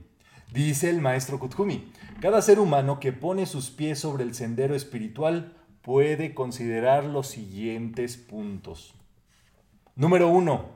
Dice 0.51 0.89
el 0.89 1.01
maestro 1.01 1.39
Kuthumi, 1.39 1.91
cada 2.21 2.41
ser 2.41 2.59
humano 2.59 2.99
que 2.99 3.11
pone 3.11 3.45
sus 3.45 3.69
pies 3.69 3.99
sobre 3.99 4.23
el 4.23 4.35
sendero 4.35 4.75
espiritual 4.75 5.53
puede 5.81 6.33
considerar 6.33 7.03
los 7.03 7.27
siguientes 7.27 8.17
puntos. 8.17 8.93
Número 9.95 10.29
uno, 10.29 10.69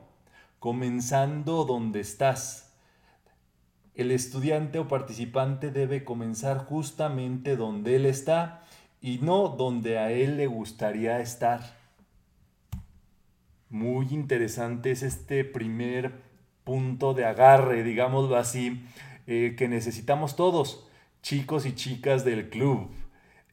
comenzando 0.59 1.63
donde 1.65 1.99
estás. 1.99 2.73
El 3.95 4.11
estudiante 4.11 4.77
o 4.79 4.87
participante 4.87 5.71
debe 5.71 6.03
comenzar 6.03 6.65
justamente 6.65 7.55
donde 7.55 7.95
él 7.95 8.05
está 8.05 8.63
y 9.01 9.19
no 9.19 9.49
donde 9.49 9.99
a 9.99 10.11
él 10.11 10.37
le 10.37 10.47
gustaría 10.47 11.19
estar. 11.19 11.77
Muy 13.69 14.07
interesante 14.11 14.91
es 14.91 15.03
este 15.03 15.43
primer 15.43 16.13
punto 16.63 17.13
de 17.13 17.25
agarre, 17.25 17.83
digámoslo 17.83 18.37
así, 18.37 18.83
eh, 19.25 19.55
que 19.57 19.67
necesitamos 19.67 20.35
todos, 20.35 20.87
chicos 21.21 21.65
y 21.65 21.75
chicas 21.75 22.23
del 22.25 22.49
club. 22.49 22.89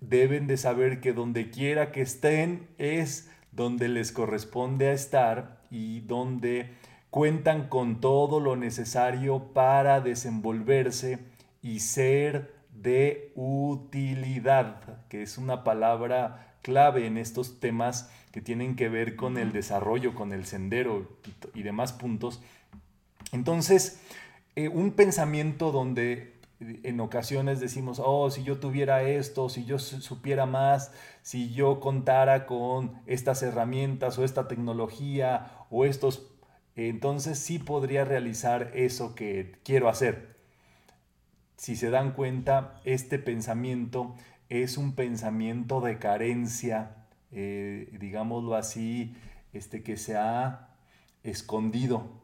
Deben 0.01 0.47
de 0.47 0.57
saber 0.57 1.01
que 1.01 1.13
donde 1.13 1.51
quiera 1.51 1.93
que 1.93 2.03
estén 2.03 2.69
es 2.79 3.31
donde 3.53 3.89
les 3.89 4.13
corresponde 4.13 4.89
a 4.89 4.93
estar 4.93 5.63
y 5.71 6.01
donde 6.01 6.75
cuentan 7.11 7.69
con 7.69 8.01
todo 8.01 8.41
lo 8.41 8.57
necesario 8.57 9.53
para 9.53 10.01
desenvolverse 10.01 11.21
y 11.63 11.81
ser 11.81 12.54
de 12.85 13.33
utilidad, 13.35 15.07
que 15.09 15.23
es 15.23 15.39
una 15.39 15.65
palabra 15.65 16.55
clave 16.63 17.07
en 17.07 17.17
estos 17.17 17.59
temas 17.59 18.11
que 18.31 18.41
tienen 18.41 18.77
que 18.77 18.89
ver 18.89 19.17
con 19.17 19.39
el 19.39 19.53
desarrollo, 19.53 20.15
con 20.15 20.33
el 20.33 20.45
sendero 20.45 21.09
y, 21.55 21.63
demás 21.63 21.95
puntos. 21.95 22.43
Entonces, 23.33 24.01
eh, 24.55 24.69
un 24.69 24.93
pensamiento 24.93 25.73
donde 25.73 26.35
en 26.61 27.01
ocasiones 27.01 27.59
decimos, 27.59 28.01
oh, 28.05 28.31
si 28.31 28.45
yo 28.45 28.59
tuviera 28.59 29.03
esto, 29.03 29.49
si 29.49 29.65
yo 29.65 29.79
supiera 29.79 30.45
más, 30.45 30.93
si 31.23 31.53
yo 31.55 31.81
contara 31.81 32.47
con 32.47 32.93
estas 33.07 33.43
herramientas 33.43 34.19
o 34.19 34.25
esta 34.25 34.47
tecnología 34.47 35.51
o 35.71 35.87
estos, 35.87 36.27
entonces 36.77 37.39
sí 37.39 37.59
podría 37.59 38.05
realizar 38.05 38.73
eso 38.75 39.15
que 39.15 39.57
quiero 39.65 39.89
hacer 39.89 40.35
si 41.57 41.77
se 41.77 41.91
dan 41.91 42.13
cuenta, 42.13 42.81
este 42.85 43.19
pensamiento 43.19 44.15
es 44.49 44.77
un 44.77 44.95
pensamiento 44.95 45.81
de 45.81 45.99
carencia, 45.99 46.97
eh, 47.33 47.89
digámoslo 47.99 48.55
así, 48.55 49.15
este, 49.53 49.83
que 49.83 49.97
se 49.97 50.17
ha 50.17 50.69
escondido 51.23 52.21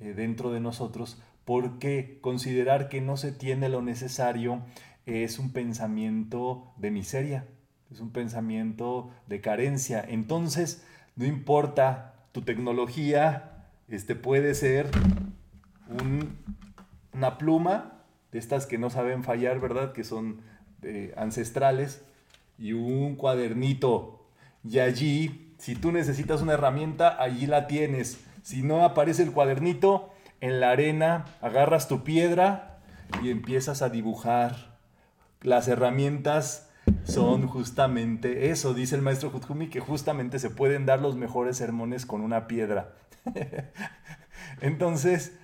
eh, 0.00 0.12
dentro 0.14 0.52
de 0.52 0.60
nosotros, 0.60 1.20
porque 1.44 2.18
considerar 2.20 2.88
que 2.88 3.00
no 3.00 3.16
se 3.16 3.32
tiene 3.32 3.68
lo 3.68 3.82
necesario 3.82 4.62
es 5.06 5.38
un 5.38 5.52
pensamiento 5.52 6.72
de 6.76 6.90
miseria, 6.90 7.46
es 7.90 8.00
un 8.00 8.10
pensamiento 8.10 9.10
de 9.26 9.40
carencia. 9.40 10.04
Entonces, 10.06 10.84
no 11.16 11.26
importa 11.26 12.14
tu 12.32 12.42
tecnología, 12.42 13.68
este 13.88 14.14
puede 14.14 14.54
ser 14.54 14.90
una 17.12 17.38
pluma 17.38 17.93
de 18.34 18.40
estas 18.40 18.66
que 18.66 18.78
no 18.78 18.90
saben 18.90 19.22
fallar, 19.22 19.60
¿verdad? 19.60 19.92
Que 19.92 20.02
son 20.02 20.40
eh, 20.82 21.14
ancestrales, 21.16 22.04
y 22.58 22.72
un 22.72 23.14
cuadernito. 23.14 24.26
Y 24.64 24.80
allí, 24.80 25.54
si 25.58 25.76
tú 25.76 25.92
necesitas 25.92 26.42
una 26.42 26.54
herramienta, 26.54 27.22
allí 27.22 27.46
la 27.46 27.68
tienes. 27.68 28.24
Si 28.42 28.64
no 28.64 28.84
aparece 28.84 29.22
el 29.22 29.30
cuadernito, 29.30 30.12
en 30.40 30.58
la 30.58 30.72
arena 30.72 31.26
agarras 31.42 31.86
tu 31.86 32.02
piedra 32.02 32.80
y 33.22 33.30
empiezas 33.30 33.82
a 33.82 33.88
dibujar. 33.88 34.76
Las 35.40 35.68
herramientas 35.68 36.68
son 37.04 37.46
justamente 37.46 38.50
eso, 38.50 38.74
dice 38.74 38.96
el 38.96 39.02
maestro 39.02 39.30
Jutkumi, 39.30 39.68
que 39.68 39.78
justamente 39.78 40.40
se 40.40 40.50
pueden 40.50 40.86
dar 40.86 41.00
los 41.00 41.14
mejores 41.14 41.58
sermones 41.58 42.04
con 42.04 42.20
una 42.20 42.48
piedra. 42.48 42.94
Entonces, 44.60 45.38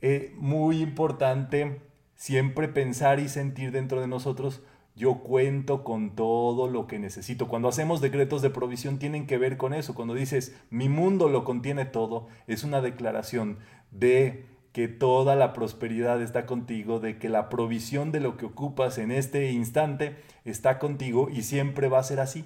eh, 0.00 0.34
muy 0.38 0.82
importante 0.82 1.91
siempre 2.22 2.68
pensar 2.68 3.18
y 3.18 3.28
sentir 3.28 3.72
dentro 3.72 4.00
de 4.00 4.06
nosotros, 4.06 4.62
yo 4.94 5.24
cuento 5.24 5.82
con 5.82 6.14
todo 6.14 6.68
lo 6.68 6.86
que 6.86 7.00
necesito. 7.00 7.48
Cuando 7.48 7.66
hacemos 7.66 8.00
decretos 8.00 8.42
de 8.42 8.50
provisión 8.50 9.00
tienen 9.00 9.26
que 9.26 9.38
ver 9.38 9.56
con 9.56 9.74
eso. 9.74 9.96
Cuando 9.96 10.14
dices, 10.14 10.56
mi 10.70 10.88
mundo 10.88 11.28
lo 11.28 11.42
contiene 11.42 11.84
todo, 11.84 12.28
es 12.46 12.62
una 12.62 12.80
declaración 12.80 13.58
de 13.90 14.46
que 14.70 14.86
toda 14.86 15.34
la 15.34 15.52
prosperidad 15.52 16.22
está 16.22 16.46
contigo, 16.46 17.00
de 17.00 17.18
que 17.18 17.28
la 17.28 17.48
provisión 17.48 18.12
de 18.12 18.20
lo 18.20 18.36
que 18.36 18.46
ocupas 18.46 18.98
en 18.98 19.10
este 19.10 19.50
instante 19.50 20.14
está 20.44 20.78
contigo 20.78 21.28
y 21.28 21.42
siempre 21.42 21.88
va 21.88 21.98
a 21.98 22.04
ser 22.04 22.20
así. 22.20 22.44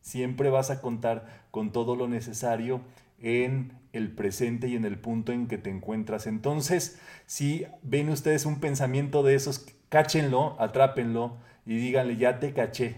Siempre 0.00 0.50
vas 0.50 0.72
a 0.72 0.80
contar 0.80 1.44
con 1.52 1.70
todo 1.70 1.94
lo 1.94 2.08
necesario 2.08 2.80
en 3.20 3.81
el 3.92 4.10
presente 4.10 4.68
y 4.68 4.76
en 4.76 4.84
el 4.84 4.98
punto 4.98 5.32
en 5.32 5.46
que 5.46 5.58
te 5.58 5.70
encuentras. 5.70 6.26
Entonces, 6.26 6.98
si 7.26 7.66
ven 7.82 8.08
ustedes 8.08 8.46
un 8.46 8.58
pensamiento 8.60 9.22
de 9.22 9.34
esos, 9.34 9.66
cáchenlo, 9.88 10.56
atrápenlo 10.58 11.36
y 11.66 11.76
díganle, 11.76 12.16
ya 12.16 12.40
te 12.40 12.52
caché, 12.52 12.96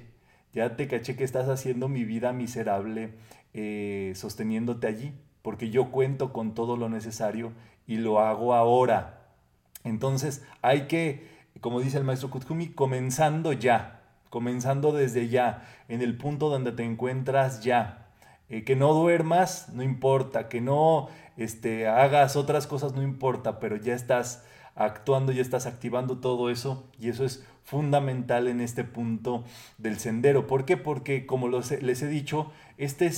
ya 0.52 0.76
te 0.76 0.86
caché 0.86 1.16
que 1.16 1.24
estás 1.24 1.48
haciendo 1.48 1.88
mi 1.88 2.04
vida 2.04 2.32
miserable 2.32 3.12
eh, 3.52 4.12
sosteniéndote 4.14 4.86
allí, 4.86 5.12
porque 5.42 5.70
yo 5.70 5.90
cuento 5.90 6.32
con 6.32 6.54
todo 6.54 6.76
lo 6.76 6.88
necesario 6.88 7.52
y 7.86 7.96
lo 7.96 8.20
hago 8.20 8.54
ahora. 8.54 9.28
Entonces, 9.82 10.44
hay 10.62 10.82
que, 10.82 11.28
como 11.60 11.80
dice 11.80 11.98
el 11.98 12.04
maestro 12.04 12.30
Kutkumi, 12.30 12.68
comenzando 12.68 13.52
ya, 13.52 14.00
comenzando 14.30 14.92
desde 14.92 15.28
ya, 15.28 15.68
en 15.88 16.02
el 16.02 16.16
punto 16.16 16.48
donde 16.48 16.72
te 16.72 16.84
encuentras 16.84 17.62
ya 17.62 18.03
eh, 18.54 18.62
que 18.62 18.76
no 18.76 18.94
duermas, 18.94 19.68
no 19.70 19.82
importa, 19.82 20.49
que 20.49 20.61
no 20.61 21.08
este, 21.37 21.88
hagas 21.88 22.37
otras 22.37 22.68
cosas, 22.68 22.94
no 22.94 23.02
importa, 23.02 23.58
pero 23.58 23.75
ya 23.75 23.94
estás 23.94 24.44
actuando, 24.76 25.32
ya 25.32 25.42
estás 25.42 25.66
activando 25.66 26.18
todo 26.18 26.50
eso 26.50 26.88
y 27.00 27.08
eso 27.08 27.25
es 27.25 27.44
fundamental 27.64 28.46
en 28.46 28.61
este 28.61 28.84
punto 28.84 29.42
del 29.78 29.99
sendero. 29.99 30.46
¿Por 30.46 30.66
qué? 30.66 30.76
Porque 30.76 31.26
como 31.26 31.49
les 31.49 32.02
he 32.02 32.06
dicho, 32.06 32.52
este 32.78 33.11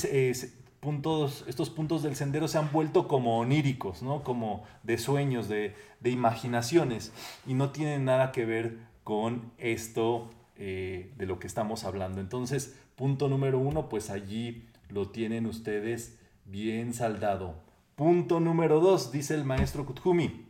puntos, 0.81 1.45
estos 1.49 1.69
puntos 1.69 2.03
del 2.03 2.17
sendero 2.17 2.49
se 2.49 2.57
han 2.57 2.73
vuelto 2.73 3.07
como 3.07 3.39
oníricos, 3.39 4.03
¿no? 4.03 4.23
como 4.23 4.65
de 4.85 4.97
sueños, 4.97 5.49
de, 5.49 5.75
imaginaciones 6.03 7.13
y 7.47 7.53
no 7.53 7.73
tienen 7.73 8.07
nada 8.07 8.33
que 8.33 8.47
ver 8.47 8.79
con 9.05 9.53
esto 9.59 10.31
eh, 10.57 11.13
de 11.19 11.27
lo 11.27 11.39
que 11.39 11.47
estamos 11.47 11.85
hablando. 11.85 12.23
Entonces, 12.23 12.75
punto 12.95 13.29
número 13.29 13.59
uno, 13.59 13.91
pues 13.91 14.09
allí 14.09 14.65
lo 14.89 15.11
tienen 15.11 15.47
ustedes 15.47 16.19
bien 16.45 16.95
saldado. 16.95 17.63
Punto 17.95 18.41
número 18.41 18.81
dos, 18.81 19.13
dice 19.13 19.35
el 19.35 19.45
maestro 19.45 19.87
Kuthumi. 19.87 20.47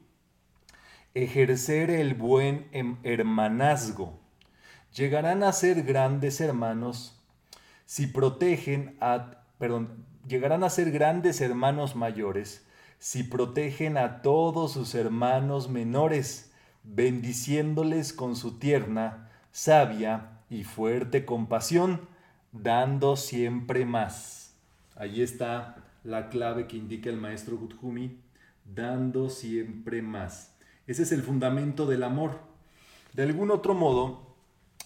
Ejercer 1.15 1.91
el 1.91 2.15
buen 2.15 2.67
hermanazgo. 3.03 4.19
Llegarán 4.95 5.43
a 5.43 5.53
ser 5.53 5.83
grandes 5.83 6.41
hermanos 6.41 7.17
si 7.87 8.09
protegen 8.09 8.97
a, 9.01 9.45
perdón, 9.59 10.05
llegarán 10.27 10.65
a 10.65 10.71
ser 10.71 10.91
grandes 10.91 11.41
hermanos 11.41 11.95
mayores, 11.95 12.67
si 12.99 13.23
protegen 13.23 13.97
a 13.97 14.23
todos 14.23 14.73
sus 14.73 14.95
hermanos 14.97 15.71
menores, 15.71 16.53
bendiciéndoles 16.83 18.13
con 18.13 18.35
su 18.35 18.59
tierna, 18.59 19.31
sabia 19.53 20.41
y 20.51 20.65
fuerte 20.65 21.25
compasión, 21.25 22.09
dando 22.63 23.17
siempre 23.17 23.85
más. 23.85 24.55
Allí 24.95 25.23
está 25.23 25.77
la 26.05 26.29
clave 26.29 26.67
que 26.67 26.77
indica 26.77 27.11
el 27.11 27.17
maestro 27.17 27.57
Guthumi, 27.57 28.19
dando 28.65 29.29
siempre 29.29 30.03
más. 30.03 30.55
Ese 30.87 31.03
es 31.03 31.13
el 31.13 31.23
fundamento 31.23 31.87
del 31.87 32.03
amor. 32.03 32.41
De 33.13 33.23
algún 33.23 33.51
otro 33.51 33.75
modo, 33.75 34.35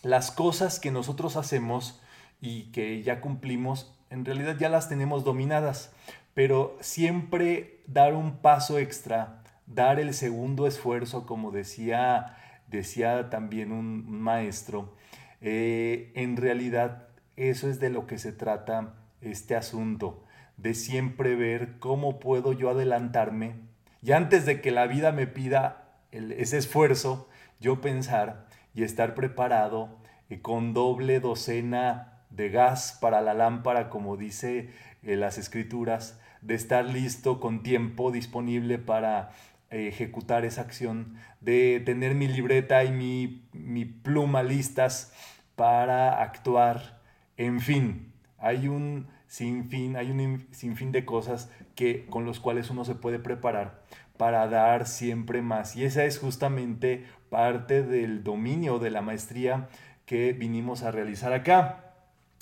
las 0.02 0.30
cosas 0.30 0.80
que 0.80 0.90
nosotros 0.90 1.36
hacemos 1.36 2.00
y 2.40 2.72
que 2.72 3.02
ya 3.02 3.20
cumplimos, 3.20 3.94
en 4.08 4.24
realidad 4.24 4.56
ya 4.58 4.68
las 4.68 4.88
tenemos 4.88 5.24
dominadas, 5.24 5.92
pero 6.34 6.76
siempre 6.80 7.82
dar 7.86 8.14
un 8.14 8.38
paso 8.38 8.78
extra, 8.78 9.42
dar 9.66 10.00
el 10.00 10.14
segundo 10.14 10.66
esfuerzo, 10.66 11.26
como 11.26 11.50
decía, 11.50 12.36
decía 12.68 13.30
también 13.30 13.72
un 13.72 14.20
maestro, 14.20 14.94
eh, 15.40 16.12
en 16.14 16.36
realidad 16.36 17.09
eso 17.48 17.68
es 17.68 17.80
de 17.80 17.90
lo 17.90 18.06
que 18.06 18.18
se 18.18 18.32
trata 18.32 18.94
este 19.20 19.56
asunto, 19.56 20.24
de 20.56 20.74
siempre 20.74 21.34
ver 21.34 21.78
cómo 21.78 22.20
puedo 22.20 22.52
yo 22.52 22.70
adelantarme 22.70 23.70
y 24.02 24.12
antes 24.12 24.46
de 24.46 24.60
que 24.60 24.70
la 24.70 24.86
vida 24.86 25.12
me 25.12 25.26
pida 25.26 25.84
ese 26.10 26.58
esfuerzo, 26.58 27.28
yo 27.60 27.80
pensar 27.80 28.46
y 28.74 28.82
estar 28.82 29.14
preparado 29.14 29.98
eh, 30.30 30.40
con 30.40 30.72
doble 30.72 31.20
docena 31.20 32.22
de 32.30 32.48
gas 32.48 32.96
para 33.00 33.20
la 33.20 33.34
lámpara, 33.34 33.90
como 33.90 34.16
dice 34.16 34.70
eh, 35.02 35.16
las 35.16 35.36
escrituras, 35.36 36.18
de 36.40 36.54
estar 36.54 36.86
listo 36.86 37.40
con 37.40 37.62
tiempo 37.62 38.10
disponible 38.10 38.78
para 38.78 39.32
eh, 39.70 39.88
ejecutar 39.88 40.46
esa 40.46 40.62
acción, 40.62 41.16
de 41.40 41.82
tener 41.84 42.14
mi 42.14 42.26
libreta 42.26 42.84
y 42.84 42.92
mi, 42.92 43.48
mi 43.52 43.84
pluma 43.84 44.42
listas 44.42 45.12
para 45.56 46.22
actuar. 46.22 46.99
En 47.40 47.62
fin, 47.62 48.12
hay 48.36 48.68
un 48.68 49.06
sinfín, 49.26 49.96
hay 49.96 50.10
un 50.10 50.46
sinfín 50.50 50.92
de 50.92 51.06
cosas 51.06 51.50
que, 51.74 52.04
con 52.04 52.26
los 52.26 52.38
cuales 52.38 52.68
uno 52.68 52.84
se 52.84 52.94
puede 52.94 53.18
preparar 53.18 53.80
para 54.18 54.46
dar 54.46 54.86
siempre 54.86 55.40
más. 55.40 55.74
Y 55.74 55.86
esa 55.86 56.04
es 56.04 56.18
justamente 56.18 57.06
parte 57.30 57.82
del 57.82 58.22
dominio 58.22 58.78
de 58.78 58.90
la 58.90 59.00
maestría 59.00 59.70
que 60.04 60.34
vinimos 60.34 60.82
a 60.82 60.90
realizar 60.90 61.32
acá. 61.32 61.94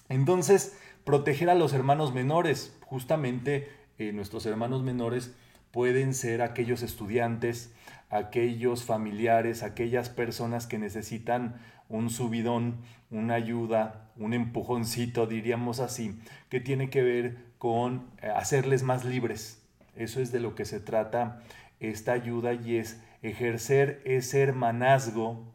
Entonces, 0.08 0.76
proteger 1.04 1.48
a 1.48 1.54
los 1.54 1.74
hermanos 1.74 2.12
menores. 2.12 2.76
Justamente 2.84 3.68
eh, 3.98 4.10
nuestros 4.12 4.46
hermanos 4.46 4.82
menores 4.82 5.32
pueden 5.70 6.12
ser 6.12 6.42
aquellos 6.42 6.82
estudiantes, 6.82 7.72
aquellos 8.10 8.84
familiares, 8.84 9.62
aquellas 9.62 10.08
personas 10.08 10.66
que 10.66 10.78
necesitan 10.78 11.56
un 11.88 12.10
subidón, 12.10 12.76
una 13.10 13.34
ayuda, 13.34 14.10
un 14.16 14.34
empujoncito, 14.34 15.26
diríamos 15.26 15.80
así, 15.80 16.18
que 16.48 16.60
tiene 16.60 16.90
que 16.90 17.02
ver 17.02 17.36
con 17.58 18.10
eh, 18.22 18.28
hacerles 18.28 18.82
más 18.82 19.04
libres. 19.04 19.62
Eso 19.96 20.20
es 20.20 20.32
de 20.32 20.40
lo 20.40 20.54
que 20.54 20.64
se 20.64 20.80
trata 20.80 21.42
esta 21.80 22.12
ayuda 22.12 22.52
y 22.54 22.76
es 22.76 23.00
ejercer 23.22 24.00
ese 24.04 24.42
hermanazgo 24.42 25.54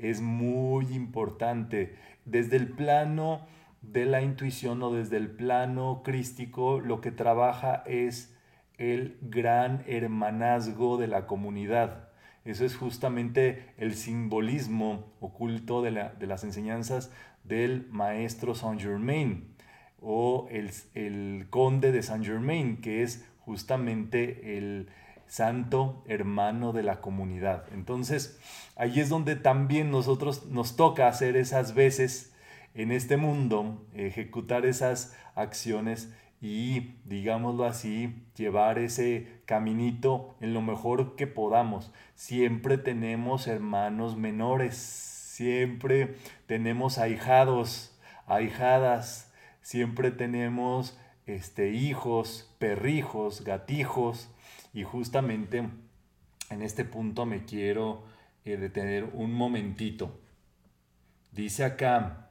es 0.00 0.20
muy 0.20 0.86
importante. 0.94 1.94
Desde 2.24 2.56
el 2.56 2.68
plano 2.68 3.46
de 3.82 4.06
la 4.06 4.22
intuición 4.22 4.82
o 4.82 4.92
desde 4.92 5.16
el 5.16 5.30
plano 5.30 6.02
crístico, 6.04 6.80
lo 6.80 7.00
que 7.00 7.12
trabaja 7.12 7.82
es 7.86 8.34
el 8.80 9.16
gran 9.22 9.84
hermanazgo 9.86 10.96
de 10.96 11.06
la 11.06 11.28
comunidad. 11.28 12.08
Eso 12.44 12.64
es 12.64 12.74
justamente 12.74 13.72
el 13.76 13.94
simbolismo 13.94 15.12
oculto 15.20 15.82
de, 15.82 15.92
las 15.92 16.42
enseñanzas 16.42 17.12
del 17.44 17.86
maestro 17.90 18.56
Saint 18.56 18.80
Germain 18.80 19.54
o 20.00 20.48
el, 20.50 20.70
el 20.94 21.46
conde 21.50 21.92
de 21.92 22.02
Saint 22.02 22.24
Germain, 22.24 22.80
que 22.80 23.02
es 23.02 23.24
justamente 23.44 24.56
el, 24.56 24.88
santo 25.30 26.02
hermano 26.08 26.72
de 26.72 26.82
la 26.82 27.00
comunidad. 27.00 27.64
Entonces, 27.72 28.38
ahí 28.74 28.98
es 28.98 29.08
donde 29.08 29.36
también 29.36 29.90
nosotros 29.92 30.46
nos 30.46 30.74
toca 30.74 31.06
hacer 31.06 31.36
esas 31.36 31.74
veces 31.74 32.34
en 32.74 32.90
este 32.90 33.16
mundo, 33.16 33.86
ejecutar 33.94 34.66
esas 34.66 35.16
acciones 35.36 36.12
y, 36.40 36.96
digámoslo 37.04 37.64
así, 37.64 38.24
llevar 38.34 38.78
ese 38.78 39.42
caminito 39.44 40.36
en 40.40 40.54
lo 40.54 40.62
mejor 40.62 41.14
que 41.14 41.26
podamos. 41.26 41.92
Siempre 42.14 42.78
tenemos 42.78 43.46
hermanos 43.46 44.16
menores, 44.16 44.76
siempre 44.76 46.16
tenemos 46.46 46.98
ahijados, 46.98 47.98
ahijadas, 48.26 49.32
siempre 49.60 50.10
tenemos 50.10 50.98
este, 51.26 51.70
hijos, 51.72 52.54
perrijos, 52.58 53.44
gatijos, 53.44 54.30
y 54.72 54.82
justamente 54.82 55.68
en 56.50 56.62
este 56.62 56.84
punto 56.84 57.26
me 57.26 57.44
quiero 57.44 58.04
eh, 58.44 58.56
detener 58.56 59.10
un 59.12 59.34
momentito. 59.34 60.18
Dice 61.32 61.64
acá, 61.64 62.30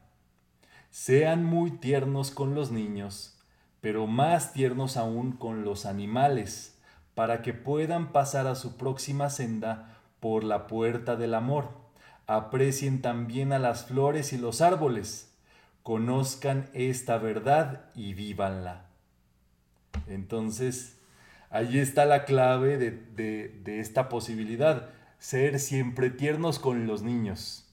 sean 0.90 1.44
muy 1.44 1.72
tiernos 1.72 2.32
con 2.32 2.56
los 2.56 2.72
niños, 2.72 3.39
pero 3.82 4.08
más 4.08 4.54
tiernos 4.54 4.98
aún 4.98 5.32
con 5.32 5.64
los 5.64 5.86
animales, 5.86 6.78
para 7.16 7.42
que 7.42 7.54
puedan 7.54 8.12
pasar 8.12 8.48
a 8.48 8.56
su 8.56 8.78
próxima 8.78 9.30
senda 9.30 9.98
por 10.20 10.44
la 10.44 10.68
puerta 10.68 11.16
del 11.16 11.34
amor. 11.34 11.70
Aprecien 12.28 13.02
también 13.02 13.54
a 13.54 13.60
las 13.60 13.86
flores 13.86 14.34
y 14.34 14.38
los 14.38 14.62
árboles. 14.62 15.34
Conozcan 15.84 16.70
esta 16.74 17.18
verdad 17.18 17.86
y 17.96 18.14
vívanla. 18.14 18.86
Entonces, 20.08 21.00
Allí 21.52 21.80
está 21.80 22.06
la 22.06 22.26
clave 22.26 22.78
de, 22.78 23.80
esta 23.80 24.08
posibilidad, 24.08 24.90
ser 25.18 25.60
siempre 25.60 26.12
tiernos 26.12 26.60
con 26.60 26.86
los 26.86 27.02
niños. 27.02 27.68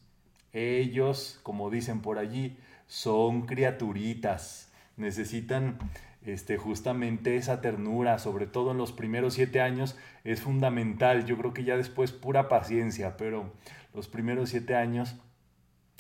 Ellos, 0.55 1.39
como 1.43 1.69
dicen 1.69 2.01
por 2.01 2.19
allí, 2.19 2.57
son 2.87 3.45
criaturitas, 3.45 4.66
necesitan 4.97 5.79
este, 6.23 6.57
justamente 6.57 7.37
esa 7.37 7.61
ternura, 7.61 8.19
sobre 8.19 8.47
todo 8.47 8.73
en 8.73 8.79
los 8.79 8.93
primeros 8.93 9.35
siete 9.35 9.61
años, 9.61 9.97
es 10.25 10.41
fundamental. 10.41 11.25
Yo 11.25 11.37
creo 11.39 11.55
que 11.55 11.65
ya 11.65 11.77
después 11.77 12.13
pura 12.13 12.49
paciencia, 12.49 13.17
pero 13.17 13.53
los 13.95 14.09
primeros 14.09 14.51
siete 14.51 14.75
años 14.75 15.17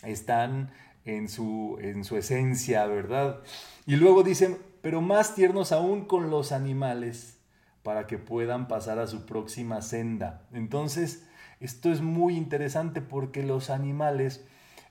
están 0.03 0.71
en 1.05 1.29
su, 1.29 1.79
en 1.81 2.05
su 2.05 2.17
esencia, 2.17 2.87
¿verdad? 2.87 3.41
Y 3.87 3.97
luego 3.97 4.23
dicen, 4.23 4.59
pero 4.83 5.01
más 5.01 5.35
tiernos 5.35 5.73
aún 5.73 6.05
con 6.05 6.31
los 6.31 6.53
animales 6.53 7.39
para 7.83 8.09
que 8.09 8.19
puedan 8.19 8.67
pasar 8.67 8.99
a 8.99 9.07
su 9.07 9.27
próxima 9.27 9.81
senda. 9.81 10.43
Entonces, 10.53 11.27
esto 11.61 11.93
es 11.93 12.01
muy 12.01 12.37
interesante 12.37 13.01
porque 13.01 13.45
los 13.45 13.71
animales 13.71 14.45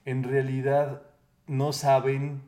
en 0.06 0.24
realidad 0.24 1.02
no 1.48 1.74
saben 1.74 2.42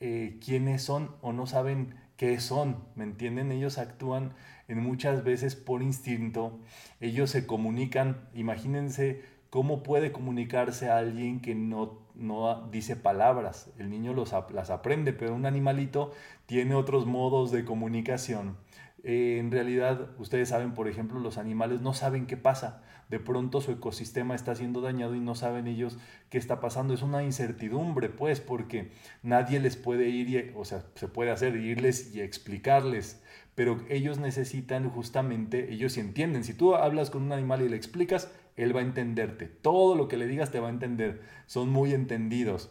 eh, 0.00 0.38
quiénes 0.44 0.82
son 0.82 1.14
o 1.20 1.32
no 1.32 1.46
saben 1.46 1.94
qué 2.16 2.38
son, 2.40 2.84
¿me 2.94 3.04
entienden? 3.04 3.52
Ellos 3.52 3.78
actúan 3.78 4.34
en 4.66 4.82
muchas 4.82 5.24
veces 5.24 5.56
por 5.56 5.82
instinto, 5.82 6.58
ellos 7.00 7.30
se 7.30 7.46
comunican, 7.46 8.28
imagínense 8.34 9.22
cómo 9.50 9.82
puede 9.82 10.12
comunicarse 10.12 10.90
a 10.90 10.98
alguien 10.98 11.40
que 11.40 11.54
no, 11.54 12.00
no 12.14 12.68
dice 12.70 12.96
palabras, 12.96 13.70
el 13.78 13.88
niño 13.88 14.12
los, 14.12 14.34
las 14.52 14.70
aprende, 14.70 15.12
pero 15.12 15.34
un 15.34 15.46
animalito 15.46 16.12
tiene 16.46 16.74
otros 16.74 17.06
modos 17.06 17.50
de 17.50 17.64
comunicación 17.64 18.56
eh, 19.04 19.38
en 19.38 19.50
realidad, 19.50 20.10
ustedes 20.18 20.48
saben, 20.48 20.74
por 20.74 20.88
ejemplo, 20.88 21.20
los 21.20 21.38
animales 21.38 21.80
no 21.80 21.94
saben 21.94 22.26
qué 22.26 22.36
pasa. 22.36 22.82
De 23.08 23.18
pronto 23.18 23.60
su 23.60 23.72
ecosistema 23.72 24.34
está 24.34 24.54
siendo 24.54 24.82
dañado 24.82 25.14
y 25.14 25.20
no 25.20 25.34
saben 25.34 25.66
ellos 25.66 25.98
qué 26.28 26.36
está 26.36 26.60
pasando. 26.60 26.92
Es 26.92 27.02
una 27.02 27.22
incertidumbre, 27.22 28.10
pues, 28.10 28.40
porque 28.40 28.90
nadie 29.22 29.60
les 29.60 29.76
puede 29.76 30.08
ir, 30.08 30.52
o 30.56 30.64
sea, 30.64 30.84
se 30.94 31.08
puede 31.08 31.30
hacer 31.30 31.56
irles 31.56 32.14
y 32.14 32.20
explicarles, 32.20 33.22
pero 33.54 33.82
ellos 33.88 34.18
necesitan 34.18 34.90
justamente, 34.90 35.72
ellos 35.72 35.96
entienden. 35.96 36.44
Si 36.44 36.52
tú 36.52 36.74
hablas 36.74 37.10
con 37.10 37.22
un 37.22 37.32
animal 37.32 37.62
y 37.62 37.68
le 37.68 37.76
explicas, 37.76 38.30
él 38.56 38.76
va 38.76 38.80
a 38.80 38.84
entenderte. 38.84 39.46
Todo 39.46 39.94
lo 39.94 40.06
que 40.06 40.18
le 40.18 40.26
digas 40.26 40.50
te 40.50 40.60
va 40.60 40.68
a 40.68 40.72
entender. 40.72 41.22
Son 41.46 41.70
muy 41.70 41.94
entendidos. 41.94 42.70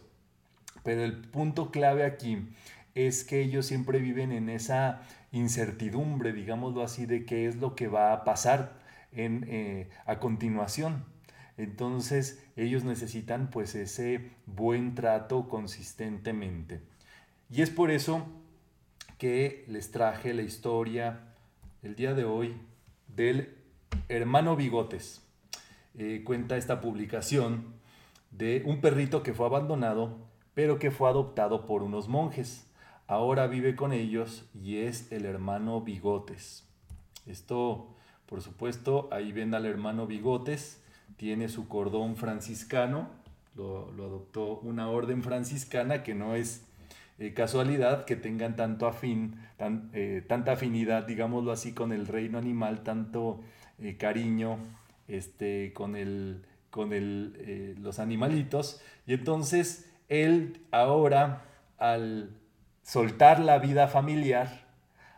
Pero 0.84 1.02
el 1.02 1.20
punto 1.20 1.70
clave 1.70 2.04
aquí 2.04 2.48
es 2.94 3.24
que 3.24 3.42
ellos 3.42 3.66
siempre 3.66 3.98
viven 3.98 4.32
en 4.32 4.48
esa 4.48 5.02
incertidumbre, 5.32 6.32
digámoslo 6.32 6.82
así, 6.82 7.06
de 7.06 7.24
qué 7.26 7.46
es 7.46 7.56
lo 7.56 7.74
que 7.74 7.88
va 7.88 8.12
a 8.12 8.24
pasar 8.24 8.77
eh, 9.12 9.88
a 10.06 10.18
continuación. 10.18 11.04
Entonces 11.56 12.44
ellos 12.56 12.84
necesitan 12.84 13.50
pues 13.50 13.74
ese 13.74 14.30
buen 14.46 14.94
trato 14.94 15.48
consistentemente. 15.48 16.80
Y 17.50 17.62
es 17.62 17.70
por 17.70 17.90
eso 17.90 18.26
que 19.18 19.64
les 19.66 19.90
traje 19.90 20.34
la 20.34 20.42
historia 20.42 21.20
el 21.82 21.96
día 21.96 22.14
de 22.14 22.24
hoy 22.24 22.54
del 23.08 23.56
hermano 24.08 24.54
Bigotes. 24.54 25.22
Eh, 25.96 26.22
cuenta 26.24 26.56
esta 26.56 26.80
publicación 26.80 27.74
de 28.30 28.62
un 28.64 28.80
perrito 28.80 29.22
que 29.22 29.34
fue 29.34 29.46
abandonado, 29.46 30.18
pero 30.54 30.78
que 30.78 30.90
fue 30.90 31.08
adoptado 31.08 31.66
por 31.66 31.82
unos 31.82 32.08
monjes. 32.08 32.70
Ahora 33.08 33.46
vive 33.46 33.74
con 33.74 33.92
ellos 33.92 34.48
y 34.54 34.78
es 34.78 35.10
el 35.10 35.24
hermano 35.24 35.80
Bigotes. 35.80 36.68
Esto, 37.26 37.96
por 38.28 38.42
supuesto, 38.42 39.08
ahí 39.10 39.32
ven 39.32 39.54
al 39.54 39.64
hermano 39.64 40.06
Bigotes, 40.06 40.82
tiene 41.16 41.48
su 41.48 41.66
cordón 41.66 42.16
franciscano, 42.16 43.08
lo, 43.56 43.88
adoptó 43.88 44.58
una 44.60 44.88
orden 44.88 45.22
franciscana 45.22 46.02
que 46.02 46.14
no 46.14 46.36
es 46.36 46.64
eh, 47.18 47.32
casualidad 47.32 48.04
que 48.04 48.16
tengan 48.16 48.54
tanto 48.54 48.86
afín, 48.86 49.40
tan, 49.56 49.90
eh, 49.94 50.22
tanta 50.28 50.52
afinidad, 50.52 51.06
digámoslo 51.06 51.50
así, 51.50 51.72
con 51.72 51.90
el 51.90 52.06
reino 52.06 52.38
animal, 52.38 52.82
tanto 52.82 53.40
eh, 53.80 53.96
cariño 53.96 54.58
este, 55.08 55.72
con, 55.72 55.96
el, 55.96 56.44
con 56.70 56.92
el, 56.92 57.76
los 57.80 57.98
animalitos. 57.98 58.80
Y 59.06 59.14
entonces 59.14 59.90
él 60.08 60.60
ahora, 60.70 61.44
al 61.78 62.30
soltar 62.82 63.40
la 63.40 63.58
vida 63.58 63.88
familiar, 63.88 64.66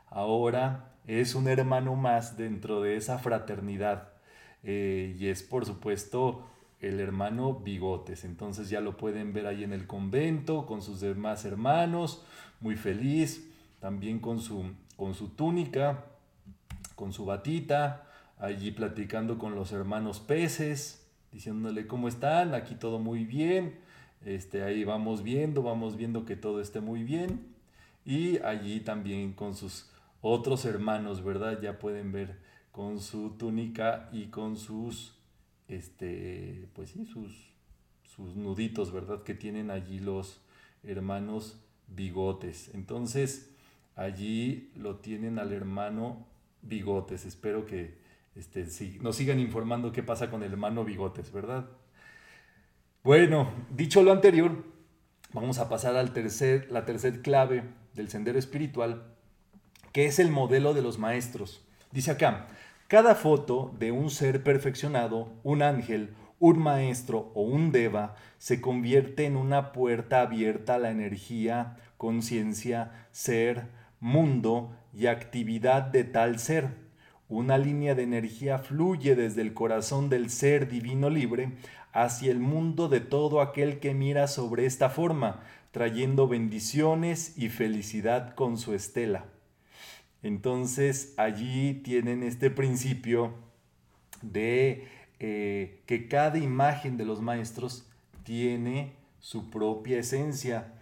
ahora 0.08 0.89
es 1.18 1.34
un 1.34 1.48
hermano 1.48 1.96
más 1.96 2.36
dentro 2.36 2.80
de 2.80 2.96
esa 2.96 3.18
fraternidad. 3.18 4.12
y 4.62 5.26
es, 5.26 5.42
por 5.42 5.66
supuesto, 5.66 6.46
el 6.80 7.00
hermano 7.00 7.54
Bigotes. 7.54 8.24
Entonces 8.24 8.70
ya 8.70 8.80
lo 8.80 8.96
pueden 8.96 9.32
ver 9.32 9.46
ahí 9.46 9.64
en 9.64 9.72
el 9.72 9.86
convento 9.86 10.66
con 10.66 10.82
sus 10.82 11.00
demás 11.00 11.44
hermanos, 11.44 12.24
muy 12.60 12.76
feliz, 12.76 13.50
también 13.80 14.18
con 14.20 14.40
su, 14.40 14.64
con 14.96 15.14
su 15.14 15.30
túnica, 15.30 16.04
con 16.94 17.12
su 17.12 17.24
batita, 17.24 18.06
allí 18.38 18.70
platicando 18.70 19.38
con 19.38 19.54
los 19.54 19.72
hermanos 19.72 20.20
peces, 20.20 21.06
diciéndole 21.32 21.86
cómo 21.86 22.08
están, 22.08 22.54
aquí 22.54 22.74
todo 22.74 22.98
muy 22.98 23.24
bien, 23.24 23.78
este, 24.24 24.62
ahí 24.62 24.84
vamos 24.84 25.22
viendo, 25.22 25.62
vamos 25.62 25.96
viendo 25.96 26.24
que 26.24 26.36
todo 26.36 26.60
esté 26.60 26.80
muy 26.80 27.02
bien, 27.02 27.54
y 28.04 28.38
allí 28.42 28.80
también 28.80 29.32
con 29.32 29.54
sus 29.54 29.90
otros 30.20 30.64
hermanos, 30.64 31.24
¿verdad? 31.24 31.60
Ya 31.60 31.78
pueden 31.78 32.12
ver 32.12 32.38
con 32.72 33.00
su 33.00 33.30
túnica 33.36 34.08
y 34.12 34.26
con 34.26 34.56
sus 34.56 35.20
este, 35.70 36.68
pues 36.74 36.90
sí, 36.90 37.06
sus, 37.06 37.52
sus 38.02 38.36
nuditos, 38.36 38.92
¿verdad? 38.92 39.22
Que 39.22 39.34
tienen 39.34 39.70
allí 39.70 40.00
los 40.00 40.40
hermanos 40.82 41.60
bigotes. 41.86 42.70
Entonces, 42.74 43.54
allí 43.94 44.72
lo 44.76 44.96
tienen 44.96 45.38
al 45.38 45.52
hermano 45.52 46.26
bigotes. 46.62 47.24
Espero 47.24 47.66
que 47.66 47.98
este, 48.34 48.66
nos 49.00 49.16
sigan 49.16 49.38
informando 49.38 49.92
qué 49.92 50.02
pasa 50.02 50.30
con 50.30 50.42
el 50.42 50.52
hermano 50.52 50.84
bigotes, 50.84 51.32
¿verdad? 51.32 51.68
Bueno, 53.02 53.50
dicho 53.70 54.02
lo 54.02 54.12
anterior, 54.12 54.64
vamos 55.32 55.58
a 55.58 55.68
pasar 55.68 55.96
al 55.96 56.12
tercer, 56.12 56.70
la 56.70 56.84
tercer 56.84 57.22
clave 57.22 57.62
del 57.94 58.08
sendero 58.08 58.38
espiritual, 58.38 59.14
que 59.92 60.06
es 60.06 60.18
el 60.18 60.30
modelo 60.30 60.74
de 60.74 60.82
los 60.82 60.98
maestros. 60.98 61.62
Dice 61.92 62.10
acá, 62.10 62.46
cada 62.88 63.14
foto 63.14 63.74
de 63.78 63.92
un 63.92 64.10
ser 64.10 64.42
perfeccionado, 64.42 65.28
un 65.42 65.62
ángel, 65.62 66.14
un 66.40 66.58
maestro 66.58 67.30
o 67.34 67.42
un 67.42 67.70
deva 67.70 68.16
se 68.38 68.60
convierte 68.60 69.26
en 69.26 69.36
una 69.36 69.72
puerta 69.72 70.22
abierta 70.22 70.76
a 70.76 70.78
la 70.78 70.90
energía, 70.90 71.76
conciencia, 71.98 73.06
ser, 73.12 73.66
mundo 74.00 74.74
y 74.94 75.06
actividad 75.06 75.82
de 75.82 76.04
tal 76.04 76.38
ser. 76.38 76.68
Una 77.28 77.58
línea 77.58 77.94
de 77.94 78.02
energía 78.02 78.58
fluye 78.58 79.14
desde 79.14 79.42
el 79.42 79.54
corazón 79.54 80.08
del 80.08 80.30
ser 80.30 80.68
divino 80.68 81.10
libre 81.10 81.52
hacia 81.92 82.32
el 82.32 82.40
mundo 82.40 82.88
de 82.88 83.00
todo 83.00 83.40
aquel 83.40 83.78
que 83.78 83.94
mira 83.94 84.26
sobre 84.26 84.66
esta 84.66 84.90
forma, 84.90 85.42
trayendo 85.70 86.26
bendiciones 86.26 87.36
y 87.36 87.50
felicidad 87.50 88.34
con 88.34 88.56
su 88.56 88.74
estela. 88.74 89.26
Entonces 90.22 91.14
allí 91.16 91.74
tienen 91.74 92.22
este 92.22 92.50
principio 92.50 93.34
de 94.22 94.86
eh, 95.18 95.82
que 95.86 96.08
cada 96.08 96.38
imagen 96.38 96.96
de 96.96 97.04
los 97.04 97.20
maestros 97.20 97.88
tiene 98.22 98.92
su 99.18 99.50
propia 99.50 99.98
esencia, 99.98 100.74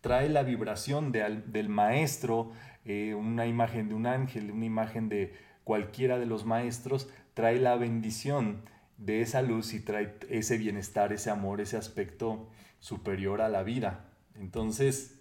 trae 0.00 0.28
la 0.28 0.42
vibración 0.42 1.12
del 1.12 1.68
maestro, 1.68 2.52
eh, 2.84 3.14
una 3.14 3.46
imagen 3.46 3.88
de 3.88 3.94
un 3.94 4.06
ángel, 4.06 4.50
una 4.50 4.66
imagen 4.66 5.08
de 5.08 5.34
cualquiera 5.64 6.18
de 6.18 6.26
los 6.26 6.44
maestros, 6.44 7.08
trae 7.34 7.58
la 7.58 7.76
bendición 7.76 8.62
de 8.98 9.22
esa 9.22 9.42
luz 9.42 9.74
y 9.74 9.80
trae 9.80 10.14
ese 10.28 10.58
bienestar, 10.58 11.12
ese 11.12 11.30
amor, 11.30 11.60
ese 11.60 11.76
aspecto 11.76 12.48
superior 12.80 13.40
a 13.40 13.48
la 13.48 13.62
vida. 13.62 14.04
Entonces, 14.36 15.13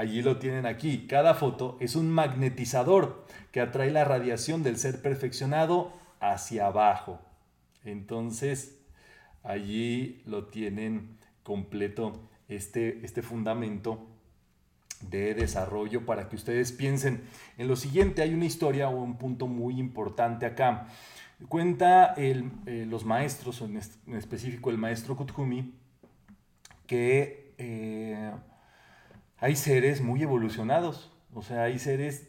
Allí 0.00 0.22
lo 0.22 0.38
tienen 0.38 0.64
aquí. 0.64 1.06
Cada 1.06 1.34
foto 1.34 1.76
es 1.78 1.94
un 1.94 2.10
magnetizador 2.10 3.26
que 3.52 3.60
atrae 3.60 3.90
la 3.90 4.02
radiación 4.02 4.62
del 4.62 4.78
ser 4.78 5.02
perfeccionado 5.02 5.92
hacia 6.20 6.68
abajo. 6.68 7.20
Entonces, 7.84 8.80
allí 9.42 10.22
lo 10.24 10.46
tienen 10.46 11.18
completo 11.42 12.30
este, 12.48 13.04
este 13.04 13.20
fundamento 13.20 14.06
de 15.02 15.34
desarrollo 15.34 16.06
para 16.06 16.30
que 16.30 16.36
ustedes 16.36 16.72
piensen 16.72 17.20
en 17.58 17.68
lo 17.68 17.76
siguiente. 17.76 18.22
Hay 18.22 18.32
una 18.32 18.46
historia 18.46 18.88
o 18.88 19.02
un 19.02 19.18
punto 19.18 19.48
muy 19.48 19.78
importante 19.78 20.46
acá. 20.46 20.86
Cuenta 21.46 22.14
eh, 22.16 22.86
los 22.88 23.04
maestros, 23.04 23.60
en, 23.60 23.76
específico 24.16 24.70
el 24.70 24.78
maestro 24.78 25.14
Kuthumi, 25.14 25.74
que 26.86 27.52
eh, 27.58 28.30
hay 29.40 29.56
seres 29.56 30.02
muy 30.02 30.22
evolucionados, 30.22 31.10
o 31.34 31.42
sea, 31.42 31.64
hay 31.64 31.78
seres 31.78 32.28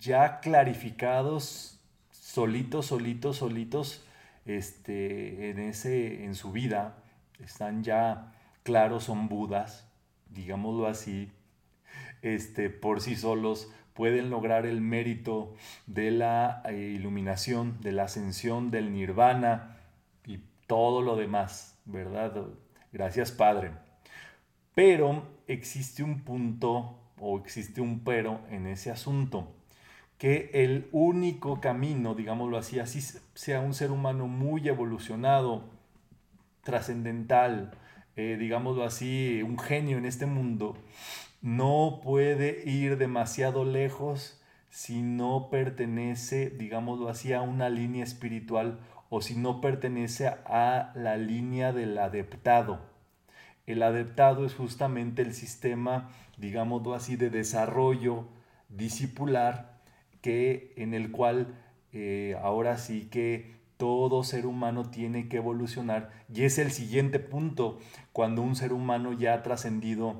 ya 0.00 0.40
clarificados, 0.40 1.78
solitos, 2.10 2.86
solitos, 2.86 3.36
solitos, 3.36 4.04
este, 4.46 5.50
en, 5.50 5.58
ese, 5.58 6.24
en 6.24 6.34
su 6.34 6.52
vida, 6.52 6.96
están 7.40 7.82
ya 7.82 8.32
claros, 8.62 9.04
son 9.04 9.28
budas, 9.28 9.86
digámoslo 10.30 10.86
así, 10.86 11.30
este, 12.22 12.70
por 12.70 13.02
sí 13.02 13.16
solos 13.16 13.70
pueden 13.92 14.30
lograr 14.30 14.64
el 14.66 14.80
mérito 14.80 15.54
de 15.86 16.10
la 16.10 16.62
eh, 16.66 16.74
iluminación, 16.74 17.80
de 17.80 17.92
la 17.92 18.04
ascensión, 18.04 18.70
del 18.70 18.92
nirvana 18.92 19.76
y 20.24 20.40
todo 20.66 21.02
lo 21.02 21.16
demás, 21.16 21.78
¿verdad? 21.84 22.46
Gracias 22.92 23.30
Padre. 23.32 23.72
Pero 24.74 25.35
existe 25.46 26.02
un 26.02 26.20
punto 26.20 26.98
o 27.18 27.38
existe 27.38 27.80
un 27.80 28.00
pero 28.00 28.40
en 28.50 28.66
ese 28.66 28.90
asunto, 28.90 29.52
que 30.18 30.50
el 30.52 30.88
único 30.92 31.60
camino, 31.60 32.14
digámoslo 32.14 32.58
así, 32.58 32.78
así 32.78 33.00
sea 33.34 33.60
un 33.60 33.74
ser 33.74 33.90
humano 33.90 34.26
muy 34.26 34.66
evolucionado, 34.68 35.64
trascendental, 36.62 37.72
eh, 38.16 38.36
digámoslo 38.38 38.84
así, 38.84 39.42
un 39.42 39.58
genio 39.58 39.98
en 39.98 40.06
este 40.06 40.26
mundo, 40.26 40.76
no 41.42 42.00
puede 42.02 42.68
ir 42.68 42.96
demasiado 42.96 43.64
lejos 43.64 44.40
si 44.70 45.02
no 45.02 45.48
pertenece, 45.50 46.50
digámoslo 46.50 47.08
así, 47.08 47.32
a 47.32 47.40
una 47.40 47.68
línea 47.68 48.04
espiritual 48.04 48.78
o 49.08 49.20
si 49.20 49.36
no 49.36 49.60
pertenece 49.60 50.28
a 50.28 50.92
la 50.94 51.16
línea 51.16 51.72
del 51.72 51.96
adeptado. 51.98 52.95
El 53.66 53.82
adaptado 53.82 54.46
es 54.46 54.54
justamente 54.54 55.22
el 55.22 55.34
sistema, 55.34 56.10
digámoslo 56.38 56.94
así, 56.94 57.16
de 57.16 57.30
desarrollo 57.30 58.28
discipular 58.68 59.80
que, 60.22 60.72
en 60.76 60.94
el 60.94 61.10
cual 61.10 61.54
eh, 61.92 62.36
ahora 62.42 62.78
sí 62.78 63.08
que 63.10 63.56
todo 63.76 64.24
ser 64.24 64.46
humano 64.46 64.88
tiene 64.90 65.28
que 65.28 65.36
evolucionar 65.36 66.10
y 66.32 66.44
es 66.44 66.58
el 66.58 66.70
siguiente 66.70 67.18
punto, 67.18 67.78
cuando 68.12 68.42
un 68.42 68.56
ser 68.56 68.72
humano 68.72 69.12
ya 69.12 69.34
ha 69.34 69.42
trascendido 69.42 70.16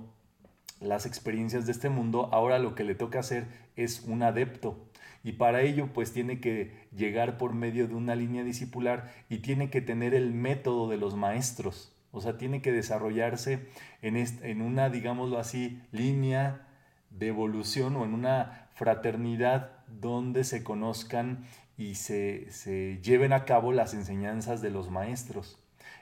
las 0.81 1.07
experiencias 1.07 1.67
de 1.67 1.73
este 1.73 1.89
mundo, 1.89 2.29
ahora 2.33 2.59
lo 2.59 2.75
que 2.75 2.85
le 2.85 2.95
toca 2.95 3.21
hacer 3.21 3.47
es 3.77 4.05
un 4.07 4.23
adepto. 4.23 4.77
Y 5.25 5.33
para 5.33 5.63
ello 5.63 5.89
pues 5.93 6.13
tiene 6.13 6.41
que 6.41 6.73
llegar 6.95 7.39
por 7.39 7.55
medio 7.55 7.89
de 7.89 7.95
una 7.95 8.15
línea 8.15 8.45
discipular 8.45 9.13
y 9.29 9.39
tiene 9.39 9.71
que 9.71 9.81
tener 9.81 10.15
el 10.15 10.33
método 10.35 10.89
de 10.89 10.99
los 10.99 11.17
maestros. 11.17 11.96
O 12.17 12.21
sea, 12.21 12.39
tiene 12.39 12.63
que 12.63 12.73
desarrollarse 12.73 13.67
en, 14.03 14.17
en 14.17 14.63
una, 14.63 14.89
digámoslo 14.89 15.39
así, 15.39 15.83
línea 15.93 16.67
de 17.11 17.29
evolución 17.29 17.95
o 17.97 18.05
en 18.05 18.15
una 18.15 18.69
fraternidad 18.75 19.85
donde 19.87 20.45
se 20.45 20.65
conozcan 20.65 21.45
y 21.77 21.97
se, 21.97 22.51
se, 22.51 23.01
lleven 23.03 23.33
a 23.33 23.45
cabo 23.45 23.73
las 23.73 23.95
enseñanzas 23.95 24.63
de 24.63 24.71
los 24.71 24.91
maestros. 24.91 25.59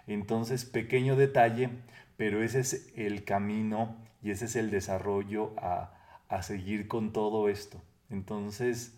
Entonces, 0.07 0.65
pequeño 0.65 1.17
detalle, 1.17 1.71
pero 2.17 2.43
ese 2.43 2.61
es 2.61 2.93
el 2.97 3.25
camino 3.25 3.97
y 4.23 4.31
ese 4.31 4.45
es 4.45 4.57
el 4.57 4.71
desarrollo 4.71 5.53
a, 5.59 5.95
a 6.29 6.43
seguir 6.43 6.87
con 6.87 7.13
todo 7.13 7.49
esto. 7.49 7.83
Entonces, 8.09 8.97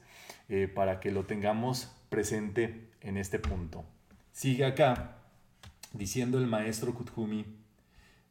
eh, 0.49 0.69
para 0.69 1.01
que 1.01 1.11
lo 1.11 1.25
tengamos 1.25 1.97
presente 2.09 2.91
en 3.01 3.17
este 3.17 3.39
punto. 3.39 3.85
Sigue 4.33 4.67
acá 4.67 5.17
diciendo 5.97 6.39
el 6.39 6.47
maestro 6.47 6.95
Kuthumi 6.95 7.45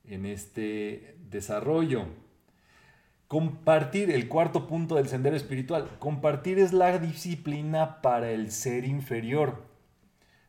en 0.06 0.25
este 0.25 1.17
desarrollo. 1.30 2.06
Compartir, 3.28 4.12
el 4.12 4.28
cuarto 4.28 4.67
punto 4.67 4.95
del 4.95 5.08
sendero 5.08 5.36
espiritual, 5.36 5.97
compartir 5.99 6.60
es 6.60 6.73
la 6.73 6.99
disciplina 6.99 8.01
para 8.01 8.32
el 8.32 8.51
ser 8.51 8.86
inferior. 8.86 9.63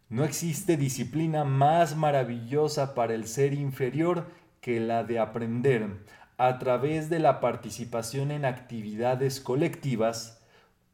No 0.08 0.24
existe 0.24 0.76
disciplina 0.76 1.44
más 1.44 1.96
maravillosa 1.96 2.94
para 2.94 3.14
el 3.14 3.26
ser 3.26 3.54
inferior 3.54 4.30
que 4.60 4.78
la 4.78 5.04
de 5.04 5.18
aprender 5.18 6.04
a 6.36 6.58
través 6.58 7.08
de 7.08 7.18
la 7.18 7.40
participación 7.40 8.30
en 8.30 8.44
actividades 8.44 9.40
colectivas 9.40 10.42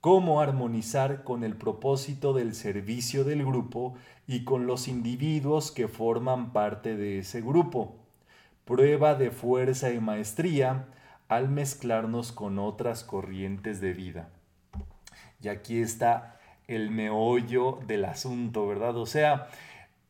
cómo 0.03 0.41
armonizar 0.41 1.23
con 1.23 1.45
el 1.45 1.55
propósito 1.55 2.33
del 2.33 2.57
servicio 2.57 3.23
del 3.23 3.47
grupo 3.47 3.95
y 4.27 4.43
con 4.43 4.67
los 4.67 4.89
individuos 4.89 5.71
que 5.71 5.87
forman 5.87 6.53
parte 6.53 6.97
de 6.97 7.21
ese 7.21 7.41
grupo. 7.41 7.95
Prueba 8.65 9.15
de 9.15 9.31
fuerza 9.31 9.93
y 9.93 10.01
maestría 10.01 10.89
al 11.29 11.49
mezclarnos 11.49 12.33
con 12.33 12.59
otras 12.59 13.05
corrientes 13.05 13.81
de 13.81 13.93
vida. 13.93 14.29
Y 15.41 15.47
aquí 15.47 15.79
está 15.79 16.41
el 16.67 16.91
meollo 16.91 17.79
del 17.87 18.05
asunto, 18.05 18.67
¿verdad? 18.67 18.97
O 18.97 19.07
sea, 19.07 19.51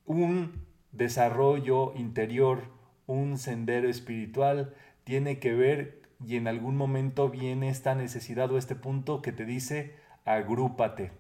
un 0.07 0.65
desarrollo 0.93 1.93
interior, 1.97 2.63
un 3.07 3.37
sendero 3.37 3.91
espiritual, 3.91 4.75
tiene 5.05 5.39
que 5.39 5.53
ver 5.53 6.02
y 6.27 6.37
en 6.37 6.49
algún 6.49 6.77
momento 6.77 7.29
viene 7.29 7.69
esta 7.69 7.95
necesidad 7.95 8.51
o 8.51 8.59
este 8.59 8.75
punto 8.75 9.23
que 9.23 9.33
te 9.33 9.45
dice, 9.45 9.95
agrúpate. 10.25 11.13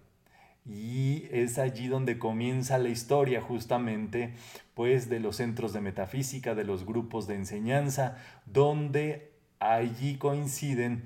Y 0.64 1.24
es 1.32 1.58
allí 1.58 1.88
donde 1.88 2.18
comienza 2.18 2.78
la 2.78 2.88
historia 2.88 3.40
justamente, 3.40 4.34
pues, 4.74 5.08
de 5.08 5.18
los 5.18 5.36
centros 5.36 5.72
de 5.72 5.80
metafísica, 5.80 6.54
de 6.54 6.64
los 6.64 6.86
grupos 6.86 7.26
de 7.26 7.34
enseñanza, 7.34 8.16
donde 8.46 9.32
allí 9.58 10.16
coinciden 10.18 11.04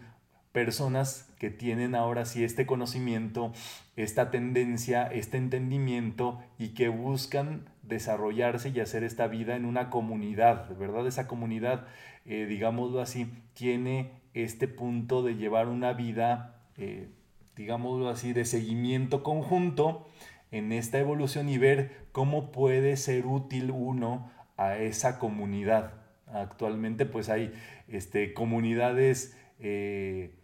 personas 0.52 1.28
que 1.38 1.50
tienen 1.50 1.94
ahora 1.94 2.24
sí 2.24 2.42
este 2.42 2.64
conocimiento, 2.64 3.52
esta 3.94 4.30
tendencia, 4.30 5.06
este 5.06 5.36
entendimiento 5.36 6.40
y 6.58 6.68
que 6.68 6.88
buscan 6.88 7.68
desarrollarse 7.88 8.70
y 8.70 8.80
hacer 8.80 9.04
esta 9.04 9.26
vida 9.26 9.56
en 9.56 9.64
una 9.64 9.90
comunidad, 9.90 10.76
¿verdad? 10.76 11.06
Esa 11.06 11.26
comunidad, 11.26 11.86
eh, 12.24 12.46
digámoslo 12.46 13.00
así, 13.00 13.32
tiene 13.54 14.12
este 14.34 14.68
punto 14.68 15.22
de 15.22 15.36
llevar 15.36 15.68
una 15.68 15.92
vida, 15.92 16.62
eh, 16.76 17.08
digámoslo 17.54 18.08
así, 18.08 18.32
de 18.32 18.44
seguimiento 18.44 19.22
conjunto 19.22 20.08
en 20.50 20.72
esta 20.72 20.98
evolución 20.98 21.48
y 21.48 21.58
ver 21.58 22.06
cómo 22.12 22.52
puede 22.52 22.96
ser 22.96 23.26
útil 23.26 23.70
uno 23.70 24.30
a 24.56 24.76
esa 24.78 25.18
comunidad. 25.18 25.94
Actualmente 26.26 27.06
pues 27.06 27.28
hay 27.28 27.52
este, 27.88 28.34
comunidades 28.34 29.36
eh, 29.60 30.34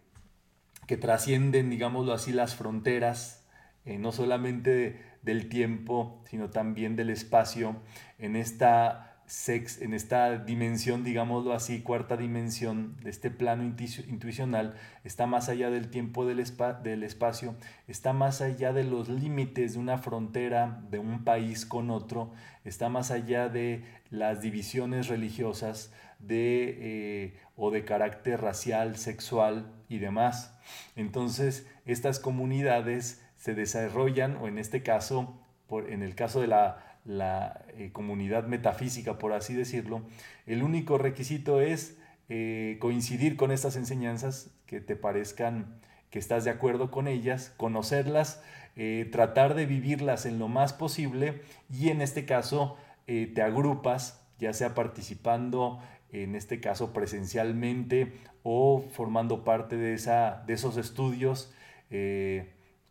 que 0.87 0.97
trascienden, 0.97 1.69
digámoslo 1.69 2.13
así, 2.13 2.31
las 2.31 2.55
fronteras, 2.55 3.39
no 3.85 4.13
solamente 4.13 5.12
del 5.23 5.49
tiempo, 5.49 6.21
sino 6.29 6.49
también 6.49 6.95
del 6.95 7.09
espacio, 7.09 7.77
en 8.19 8.35
esta 8.35 9.13
sex, 9.25 9.81
en 9.81 9.93
esta 9.93 10.37
dimensión, 10.37 11.03
digámoslo 11.03 11.53
así, 11.53 11.81
cuarta 11.81 12.17
dimensión 12.17 12.97
de 13.01 13.09
este 13.09 13.31
plano 13.31 13.63
intuicional, 13.63 14.75
está 15.03 15.25
más 15.25 15.49
allá 15.49 15.69
del 15.69 15.89
tiempo 15.89 16.25
del, 16.25 16.43
del 16.83 17.03
espacio, 17.03 17.55
está 17.87 18.13
más 18.13 18.41
allá 18.41 18.73
de 18.73 18.83
los 18.83 19.09
límites 19.09 19.73
de 19.73 19.79
una 19.79 19.97
frontera 19.97 20.83
de 20.89 20.99
un 20.99 21.23
país 21.23 21.65
con 21.65 21.89
otro, 21.89 22.31
está 22.65 22.89
más 22.89 23.11
allá 23.11 23.49
de 23.49 23.85
las 24.09 24.41
divisiones 24.41 25.07
religiosas 25.07 25.91
de, 26.19 26.77
eh, 26.79 27.39
o 27.55 27.71
de 27.71 27.85
carácter 27.85 28.41
racial, 28.41 28.97
sexual 28.97 29.71
y 29.89 29.99
demás. 29.99 30.57
Entonces, 30.95 31.67
estas 31.85 32.19
comunidades 32.19 33.22
se 33.43 33.55
desarrollan, 33.55 34.37
o 34.37 34.47
en 34.47 34.57
este 34.57 34.83
caso, 34.83 35.37
por, 35.67 35.89
en 35.91 36.01
el 36.01 36.15
caso 36.15 36.39
de 36.39 36.47
la 36.47 36.93
la 37.05 37.65
eh, 37.77 37.91
comunidad 37.91 38.45
metafísica, 38.47 39.17
por 39.17 39.33
así 39.33 39.53
decirlo, 39.53 40.03
el 40.45 40.63
único 40.63 40.97
requisito 40.97 41.61
es 41.61 41.97
eh, 42.29 42.77
coincidir 42.79 43.35
con 43.35 43.51
estas 43.51 43.75
enseñanzas, 43.75 44.51
que 44.65 44.79
te 44.79 44.95
parezcan 44.95 45.79
que 46.09 46.19
estás 46.19 46.45
de 46.45 46.51
acuerdo 46.51 46.91
con 46.91 47.07
ellas, 47.07 47.53
conocerlas, 47.57 48.41
eh, 48.75 49.09
tratar 49.11 49.55
de 49.55 49.65
vivirlas 49.65 50.25
en 50.25 50.39
lo 50.39 50.47
más 50.47 50.73
posible 50.73 51.41
y 51.69 51.89
en 51.89 52.01
este 52.01 52.25
caso 52.25 52.77
te 53.05 53.41
agrupas, 53.41 54.25
ya 54.39 54.53
sea 54.53 54.73
participando, 54.73 55.81
en 56.13 56.35
este 56.35 56.61
caso 56.61 56.93
presencialmente 56.93 58.13
o 58.43 58.81
formando 58.93 59.43
parte 59.43 59.75
de, 59.75 59.93
esa, 59.93 60.41
de 60.47 60.53
esos 60.53 60.77
estudios 60.77 61.53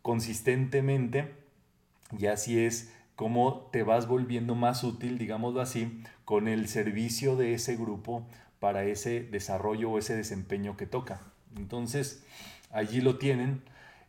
consistentemente, 0.03 1.33
y 2.19 2.27
así 2.27 2.59
es 2.59 2.93
cómo 3.15 3.69
te 3.71 3.81
vas 3.81 4.07
volviendo 4.07 4.53
más 4.53 4.83
útil, 4.83 5.17
digámoslo 5.17 5.61
así, 5.61 6.03
con 6.25 6.47
el 6.47 6.67
servicio 6.67 7.35
de 7.35 7.55
ese 7.55 7.75
grupo 7.75 8.27
para 8.59 8.83
ese 8.83 9.23
desarrollo 9.23 9.89
o 9.89 9.97
ese 9.97 10.15
desempeño 10.15 10.77
que 10.77 10.85
toca. 10.85 11.21
Entonces, 11.57 12.23
allí 12.71 13.01
lo 13.01 13.17
tienen. 13.17 13.61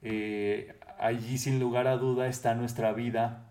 Eh, 0.03 0.79
allí 0.99 1.39
sin 1.39 1.59
lugar 1.59 1.87
a 1.87 1.97
duda 1.97 2.27
está 2.27 2.55
nuestra 2.55 2.93
vida 2.93 3.51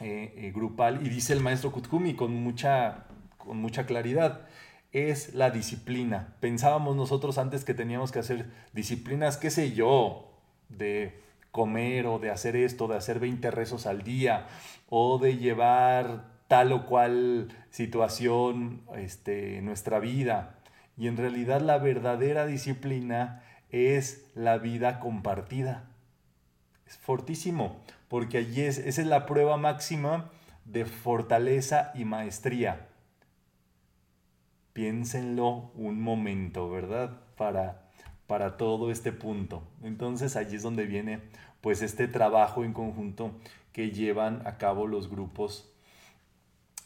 eh, 0.00 0.34
eh, 0.36 0.52
grupal 0.52 1.06
y 1.06 1.08
dice 1.08 1.32
el 1.32 1.40
maestro 1.40 1.72
Kutkumi 1.72 2.14
con 2.14 2.34
mucha, 2.34 3.06
con 3.38 3.58
mucha 3.58 3.86
claridad, 3.86 4.46
es 4.92 5.34
la 5.34 5.50
disciplina. 5.50 6.34
Pensábamos 6.40 6.96
nosotros 6.96 7.38
antes 7.38 7.64
que 7.64 7.72
teníamos 7.72 8.12
que 8.12 8.18
hacer 8.18 8.50
disciplinas, 8.72 9.36
qué 9.36 9.50
sé 9.50 9.72
yo, 9.72 10.30
de 10.68 11.21
comer 11.52 12.06
o 12.06 12.18
de 12.18 12.30
hacer 12.30 12.56
esto, 12.56 12.88
de 12.88 12.96
hacer 12.96 13.20
20 13.20 13.50
rezos 13.50 13.86
al 13.86 14.02
día 14.02 14.46
o 14.88 15.18
de 15.18 15.36
llevar 15.36 16.24
tal 16.48 16.72
o 16.72 16.86
cual 16.86 17.48
situación 17.70 18.82
este, 18.96 19.58
en 19.58 19.66
nuestra 19.66 20.00
vida. 20.00 20.56
Y 20.96 21.06
en 21.06 21.16
realidad 21.16 21.60
la 21.60 21.78
verdadera 21.78 22.46
disciplina 22.46 23.42
es 23.70 24.30
la 24.34 24.58
vida 24.58 24.98
compartida. 24.98 25.84
Es 26.86 26.96
fortísimo, 26.98 27.80
porque 28.08 28.38
allí 28.38 28.62
es, 28.62 28.78
esa 28.78 29.00
es 29.00 29.06
la 29.06 29.26
prueba 29.26 29.56
máxima 29.56 30.30
de 30.64 30.84
fortaleza 30.84 31.90
y 31.94 32.04
maestría. 32.04 32.88
Piénsenlo 34.72 35.70
un 35.74 36.00
momento, 36.00 36.70
¿verdad? 36.70 37.20
Para 37.36 37.81
para 38.32 38.56
todo 38.56 38.90
este 38.90 39.12
punto. 39.12 39.62
Entonces 39.82 40.36
allí 40.36 40.56
es 40.56 40.62
donde 40.62 40.86
viene 40.86 41.20
pues 41.60 41.82
este 41.82 42.08
trabajo 42.08 42.64
en 42.64 42.72
conjunto 42.72 43.32
que 43.74 43.90
llevan 43.90 44.40
a 44.46 44.56
cabo 44.56 44.86
los 44.86 45.10
grupos 45.10 45.70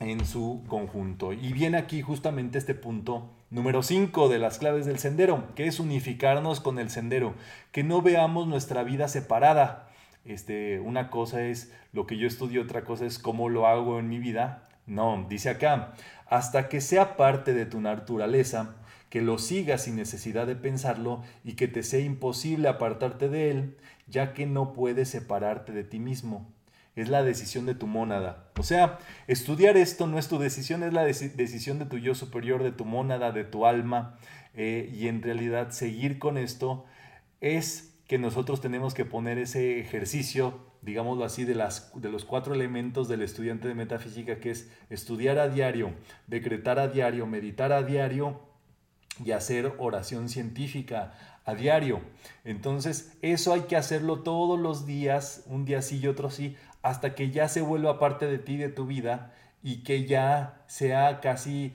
en 0.00 0.26
su 0.26 0.64
conjunto. 0.66 1.32
Y 1.32 1.52
viene 1.52 1.78
aquí 1.78 2.02
justamente 2.02 2.58
este 2.58 2.74
punto 2.74 3.30
número 3.50 3.84
5 3.84 4.28
de 4.28 4.40
las 4.40 4.58
claves 4.58 4.86
del 4.86 4.98
sendero, 4.98 5.54
que 5.54 5.68
es 5.68 5.78
unificarnos 5.78 6.58
con 6.58 6.80
el 6.80 6.90
sendero, 6.90 7.34
que 7.70 7.84
no 7.84 8.02
veamos 8.02 8.48
nuestra 8.48 8.82
vida 8.82 9.06
separada. 9.06 9.88
Este, 10.24 10.80
una 10.80 11.10
cosa 11.10 11.44
es 11.44 11.72
lo 11.92 12.08
que 12.08 12.18
yo 12.18 12.26
estudio, 12.26 12.62
otra 12.62 12.82
cosa 12.82 13.06
es 13.06 13.20
cómo 13.20 13.48
lo 13.50 13.68
hago 13.68 14.00
en 14.00 14.08
mi 14.08 14.18
vida. 14.18 14.68
No, 14.84 15.24
dice 15.28 15.50
acá, 15.50 15.94
hasta 16.28 16.68
que 16.68 16.80
sea 16.80 17.16
parte 17.16 17.54
de 17.54 17.66
tu 17.66 17.80
naturaleza, 17.80 18.74
que 19.08 19.22
lo 19.22 19.38
sigas 19.38 19.84
sin 19.84 19.96
necesidad 19.96 20.46
de 20.46 20.56
pensarlo 20.56 21.22
y 21.44 21.54
que 21.54 21.68
te 21.68 21.82
sea 21.82 22.00
imposible 22.00 22.68
apartarte 22.68 23.28
de 23.28 23.50
él, 23.50 23.76
ya 24.08 24.32
que 24.32 24.46
no 24.46 24.72
puedes 24.72 25.08
separarte 25.08 25.72
de 25.72 25.84
ti 25.84 25.98
mismo. 25.98 26.52
Es 26.96 27.08
la 27.08 27.22
decisión 27.22 27.66
de 27.66 27.74
tu 27.74 27.86
mónada. 27.86 28.50
O 28.58 28.62
sea, 28.62 28.98
estudiar 29.26 29.76
esto 29.76 30.06
no 30.06 30.18
es 30.18 30.28
tu 30.28 30.38
decisión, 30.38 30.82
es 30.82 30.92
la 30.92 31.04
decisión 31.04 31.78
de 31.78 31.84
tu 31.84 31.98
yo 31.98 32.14
superior, 32.14 32.62
de 32.62 32.72
tu 32.72 32.84
mónada, 32.86 33.32
de 33.32 33.44
tu 33.44 33.66
alma. 33.66 34.18
Eh, 34.54 34.90
y 34.94 35.08
en 35.08 35.22
realidad 35.22 35.70
seguir 35.70 36.18
con 36.18 36.38
esto 36.38 36.86
es 37.42 37.94
que 38.08 38.18
nosotros 38.18 38.60
tenemos 38.60 38.94
que 38.94 39.04
poner 39.04 39.36
ese 39.36 39.78
ejercicio, 39.78 40.58
digámoslo 40.80 41.24
así, 41.24 41.44
de, 41.44 41.54
las, 41.54 41.92
de 41.94 42.08
los 42.08 42.24
cuatro 42.24 42.54
elementos 42.54 43.08
del 43.08 43.20
estudiante 43.20 43.68
de 43.68 43.74
metafísica, 43.74 44.40
que 44.40 44.52
es 44.52 44.70
estudiar 44.88 45.38
a 45.38 45.48
diario, 45.48 45.92
decretar 46.26 46.78
a 46.78 46.88
diario, 46.88 47.26
meditar 47.26 47.72
a 47.72 47.82
diario 47.82 48.40
y 49.24 49.32
hacer 49.32 49.74
oración 49.78 50.28
científica 50.28 51.14
a 51.44 51.54
diario. 51.54 52.00
Entonces, 52.44 53.16
eso 53.22 53.52
hay 53.52 53.62
que 53.62 53.76
hacerlo 53.76 54.20
todos 54.20 54.58
los 54.58 54.86
días, 54.86 55.44
un 55.46 55.64
día 55.64 55.82
sí 55.82 56.00
y 56.00 56.08
otro 56.08 56.30
sí, 56.30 56.56
hasta 56.82 57.14
que 57.14 57.30
ya 57.30 57.48
se 57.48 57.62
vuelva 57.62 57.98
parte 57.98 58.26
de 58.26 58.38
ti, 58.38 58.56
de 58.56 58.68
tu 58.68 58.86
vida, 58.86 59.32
y 59.62 59.82
que 59.82 60.06
ya 60.06 60.62
sea 60.66 61.20
casi 61.20 61.74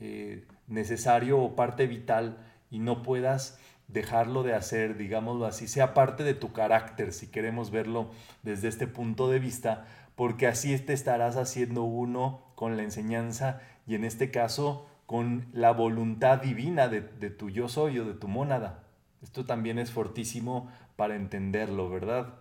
eh, 0.00 0.46
necesario 0.66 1.38
o 1.38 1.56
parte 1.56 1.86
vital 1.86 2.38
y 2.70 2.78
no 2.78 3.02
puedas 3.02 3.58
dejarlo 3.88 4.42
de 4.42 4.54
hacer, 4.54 4.96
digámoslo 4.96 5.46
así, 5.46 5.68
sea 5.68 5.94
parte 5.94 6.24
de 6.24 6.34
tu 6.34 6.52
carácter, 6.52 7.12
si 7.12 7.28
queremos 7.28 7.70
verlo 7.70 8.10
desde 8.42 8.68
este 8.68 8.86
punto 8.86 9.28
de 9.28 9.38
vista, 9.38 9.86
porque 10.14 10.46
así 10.46 10.76
te 10.78 10.92
estarás 10.92 11.36
haciendo 11.36 11.82
uno 11.82 12.42
con 12.54 12.76
la 12.76 12.82
enseñanza 12.82 13.60
y 13.86 13.94
en 13.94 14.04
este 14.04 14.30
caso 14.30 14.86
con 15.06 15.46
la 15.52 15.70
voluntad 15.70 16.42
divina 16.42 16.88
de, 16.88 17.00
tu 17.30 17.48
yo 17.48 17.68
soy 17.68 17.98
o 17.98 18.04
de 18.04 18.14
tu 18.14 18.28
mónada. 18.28 18.84
Esto 19.22 19.44
también 19.44 19.78
es 19.78 19.90
fortísimo 19.90 20.70
para 20.96 21.16
entenderlo, 21.16 21.88
¿verdad? 21.88 22.34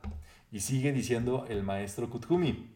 Y 0.52 0.62
sigue 0.62 0.92
diciendo 0.92 1.46
el 1.48 1.64
maestro 1.64 2.10
Kuthumi. 2.10 2.72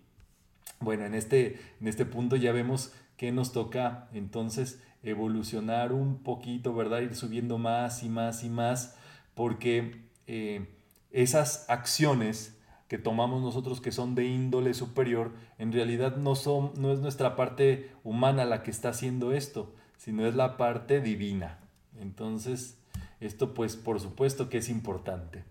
Bueno, 0.79 1.05
en 1.05 1.15
este, 1.15 1.59
en 1.81 1.87
este 1.87 2.05
punto 2.05 2.35
ya 2.35 2.51
vemos 2.51 2.93
que 3.17 3.31
nos 3.31 3.51
toca 3.51 4.07
entonces 4.13 4.81
evolucionar 5.03 5.91
un 5.91 6.23
poquito, 6.23 6.73
¿verdad? 6.73 7.01
Ir 7.01 7.15
subiendo 7.15 7.57
más 7.57 8.03
y 8.03 8.09
más 8.09 8.43
y 8.43 8.49
más, 8.49 8.95
porque 9.33 10.05
eh, 10.27 10.67
esas 11.11 11.69
acciones 11.69 12.58
que 12.89 12.97
tomamos 12.97 13.41
nosotros 13.41 13.79
que 13.79 13.91
son 13.91 14.15
de 14.15 14.25
índole 14.25 14.73
superior, 14.73 15.31
en 15.59 15.71
realidad 15.71 16.17
no, 16.17 16.35
son, 16.35 16.73
no 16.75 16.91
es 16.91 16.99
nuestra 16.99 17.35
parte 17.35 17.91
humana 18.03 18.45
la 18.45 18.63
que 18.63 18.71
está 18.71 18.89
haciendo 18.89 19.31
esto, 19.31 19.73
sino 19.95 20.25
es 20.25 20.35
la 20.35 20.57
parte 20.57 20.99
divina. 20.99 21.59
Entonces, 21.99 22.79
esto 23.19 23.53
pues 23.53 23.75
por 23.75 23.99
supuesto 23.99 24.49
que 24.49 24.57
es 24.57 24.69
importante. 24.69 25.43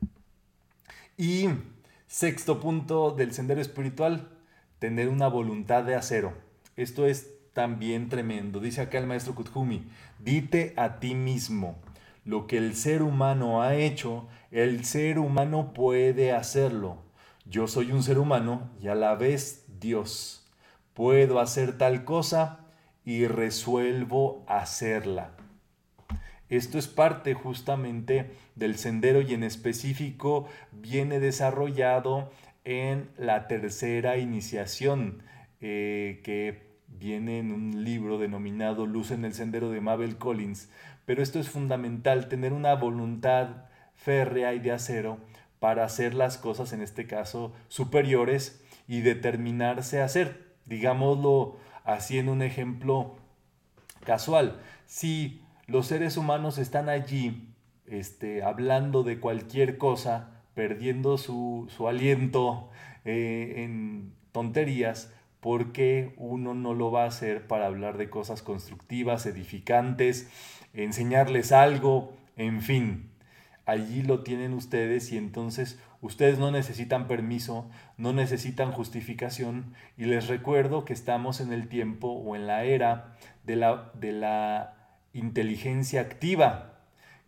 Y 1.16 1.48
sexto 2.09 2.59
punto 2.59 3.12
del 3.12 3.33
sendero 3.33 3.61
espiritual, 3.61 4.29
tener 4.81 5.09
una 5.09 5.29
voluntad 5.29 5.85
de 5.85 5.94
acero. 5.94 6.35
Esto 6.77 7.07
es 7.07 7.31
también 7.53 8.09
tremendo. 8.09 8.59
Dice 8.59 8.81
acá 8.81 8.98
el 8.98 9.07
maestro 9.07 9.37
Kuthumi, 9.37 9.85
dite 10.18 10.74
a 10.77 10.98
ti 10.98 11.14
mismo, 11.14 11.79
lo 12.24 12.48
que 12.48 12.57
el 12.59 12.74
ser 12.74 13.03
humano 13.03 13.62
ha 13.62 13.77
hecho, 13.77 14.27
el 14.51 14.85
ser 14.85 15.20
humano 15.20 15.72
puede 15.72 16.33
hacerlo. 16.33 17.08
Yo 17.50 17.66
soy 17.66 17.92
un 17.92 18.02
ser 18.02 18.18
humano 18.18 18.70
y 18.78 18.88
a 18.88 18.94
la 18.94 19.14
vez 19.14 19.64
Dios. 19.80 20.46
Puedo 20.92 21.40
hacer 21.40 21.78
tal 21.78 22.04
cosa 22.04 22.66
y 23.06 23.26
resuelvo 23.26 24.44
hacerla. 24.46 25.30
Esto 26.50 26.76
es 26.76 26.88
parte 26.88 27.32
justamente 27.32 28.32
del 28.54 28.76
sendero 28.76 29.22
y 29.22 29.32
en 29.32 29.44
específico 29.44 30.46
viene 30.72 31.20
desarrollado 31.20 32.30
en 32.64 33.08
la 33.16 33.48
tercera 33.48 34.18
iniciación 34.18 35.22
eh, 35.62 36.20
que 36.24 36.68
viene 36.87 37.38
en 37.38 37.52
un 37.52 37.82
libro 37.82 38.18
denominado 38.18 38.84
Luz 38.84 39.11
en 39.11 39.24
el 39.24 39.32
Sendero 39.32 39.70
de 39.70 39.80
Mabel 39.80 40.18
Collins, 40.18 40.68
pero 41.06 41.22
esto 41.22 41.38
es 41.38 41.48
fundamental, 41.48 42.28
tener 42.28 42.52
una 42.52 42.74
voluntad 42.74 43.64
férrea 43.94 44.52
y 44.52 44.58
de 44.58 44.72
acero 44.72 45.18
para 45.61 45.85
hacer 45.85 46.14
las 46.14 46.38
cosas, 46.38 46.73
en 46.73 46.83
este 46.83 47.07
caso, 47.07 47.53
superiores 47.68 48.62
y 48.87 49.01
determinarse 49.01 50.01
a 50.01 50.05
hacer. 50.05 50.49
Digámoslo 50.66 51.57
así 51.85 52.18
en 52.18 52.29
un 52.29 52.42
ejemplo 52.42 53.16
casual. 54.05 54.61
Si 54.87 55.42
los 55.66 55.87
seres 55.87 56.16
humanos 56.16 56.59
están 56.59 56.88
allí 56.88 57.49
este, 57.87 58.42
hablando 58.42 59.03
de 59.03 59.21
cualquier 59.21 59.79
cosa, 59.79 60.42
perdiendo 60.55 61.18
su, 61.18 61.68
aliento 61.88 62.68
eh, 63.05 63.55
en 63.64 64.12
tonterías, 64.33 65.12
¿por 65.40 65.73
qué 65.73 66.14
uno 66.16 66.55
no 66.55 66.75
lo 66.75 66.90
va 66.90 67.05
a 67.05 67.09
hacer 67.09 67.47
para 67.47 67.66
hablar 67.66 67.97
de 67.97 68.11
cosas 68.11 68.42
constructivas, 68.42 69.27
edificantes, 69.27 70.31
enseñarles 70.75 71.53
algo, 71.53 72.12
en 72.37 72.61
fin? 72.61 73.08
Allí 73.68 74.00
lo 74.00 74.20
tienen 74.20 74.54
ustedes 74.54 75.12
y 75.12 75.18
entonces 75.18 75.78
ustedes 76.00 76.38
no 76.38 76.50
necesitan 76.50 77.07
permiso, 77.07 77.68
no 77.98 78.14
necesitan 78.14 78.72
justificación 78.72 79.74
y 79.98 80.07
les 80.07 80.26
recuerdo 80.26 80.87
que 80.87 80.94
estamos 80.94 81.42
en 81.42 81.52
el 81.52 81.68
tiempo 81.68 82.09
o 82.09 82.35
en 82.35 82.46
la 82.46 82.64
era 82.64 83.14
de 83.44 83.57
la, 83.57 83.90
de 83.92 84.12
la 84.12 84.74
inteligencia 85.12 86.00
activa, 86.00 86.78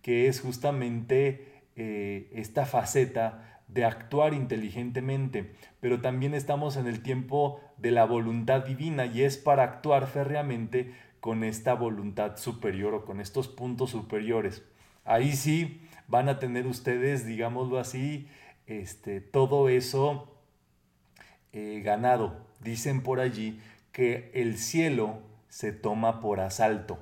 que 0.00 0.28
es 0.28 0.40
justamente 0.40 1.62
eh, 1.76 2.30
esta 2.32 2.64
faceta 2.64 3.60
de 3.68 3.84
actuar 3.84 4.32
inteligentemente, 4.32 5.52
pero 5.80 6.00
también 6.00 6.32
estamos 6.32 6.78
en 6.78 6.86
el 6.86 7.02
tiempo 7.02 7.60
de 7.76 7.90
la 7.90 8.06
voluntad 8.06 8.64
divina 8.64 9.04
y 9.04 9.24
es 9.24 9.36
para 9.36 9.64
actuar 9.64 10.06
férreamente 10.06 10.94
con 11.20 11.44
esta 11.44 11.74
voluntad 11.74 12.38
superior 12.38 12.94
o 12.94 13.04
con 13.04 13.20
estos 13.20 13.46
puntos 13.46 13.90
superiores. 13.90 14.64
Ahí 15.04 15.32
sí 15.32 15.82
van 16.10 16.28
a 16.28 16.38
tener 16.38 16.66
ustedes, 16.66 17.24
digámoslo 17.24 17.78
así, 17.78 18.28
este, 18.66 19.20
todo 19.20 19.68
eso 19.68 20.36
eh, 21.52 21.80
ganado. 21.84 22.46
Dicen 22.60 23.02
por 23.02 23.20
allí 23.20 23.60
que 23.92 24.30
el 24.34 24.58
cielo 24.58 25.20
se 25.48 25.72
toma 25.72 26.20
por 26.20 26.40
asalto 26.40 26.98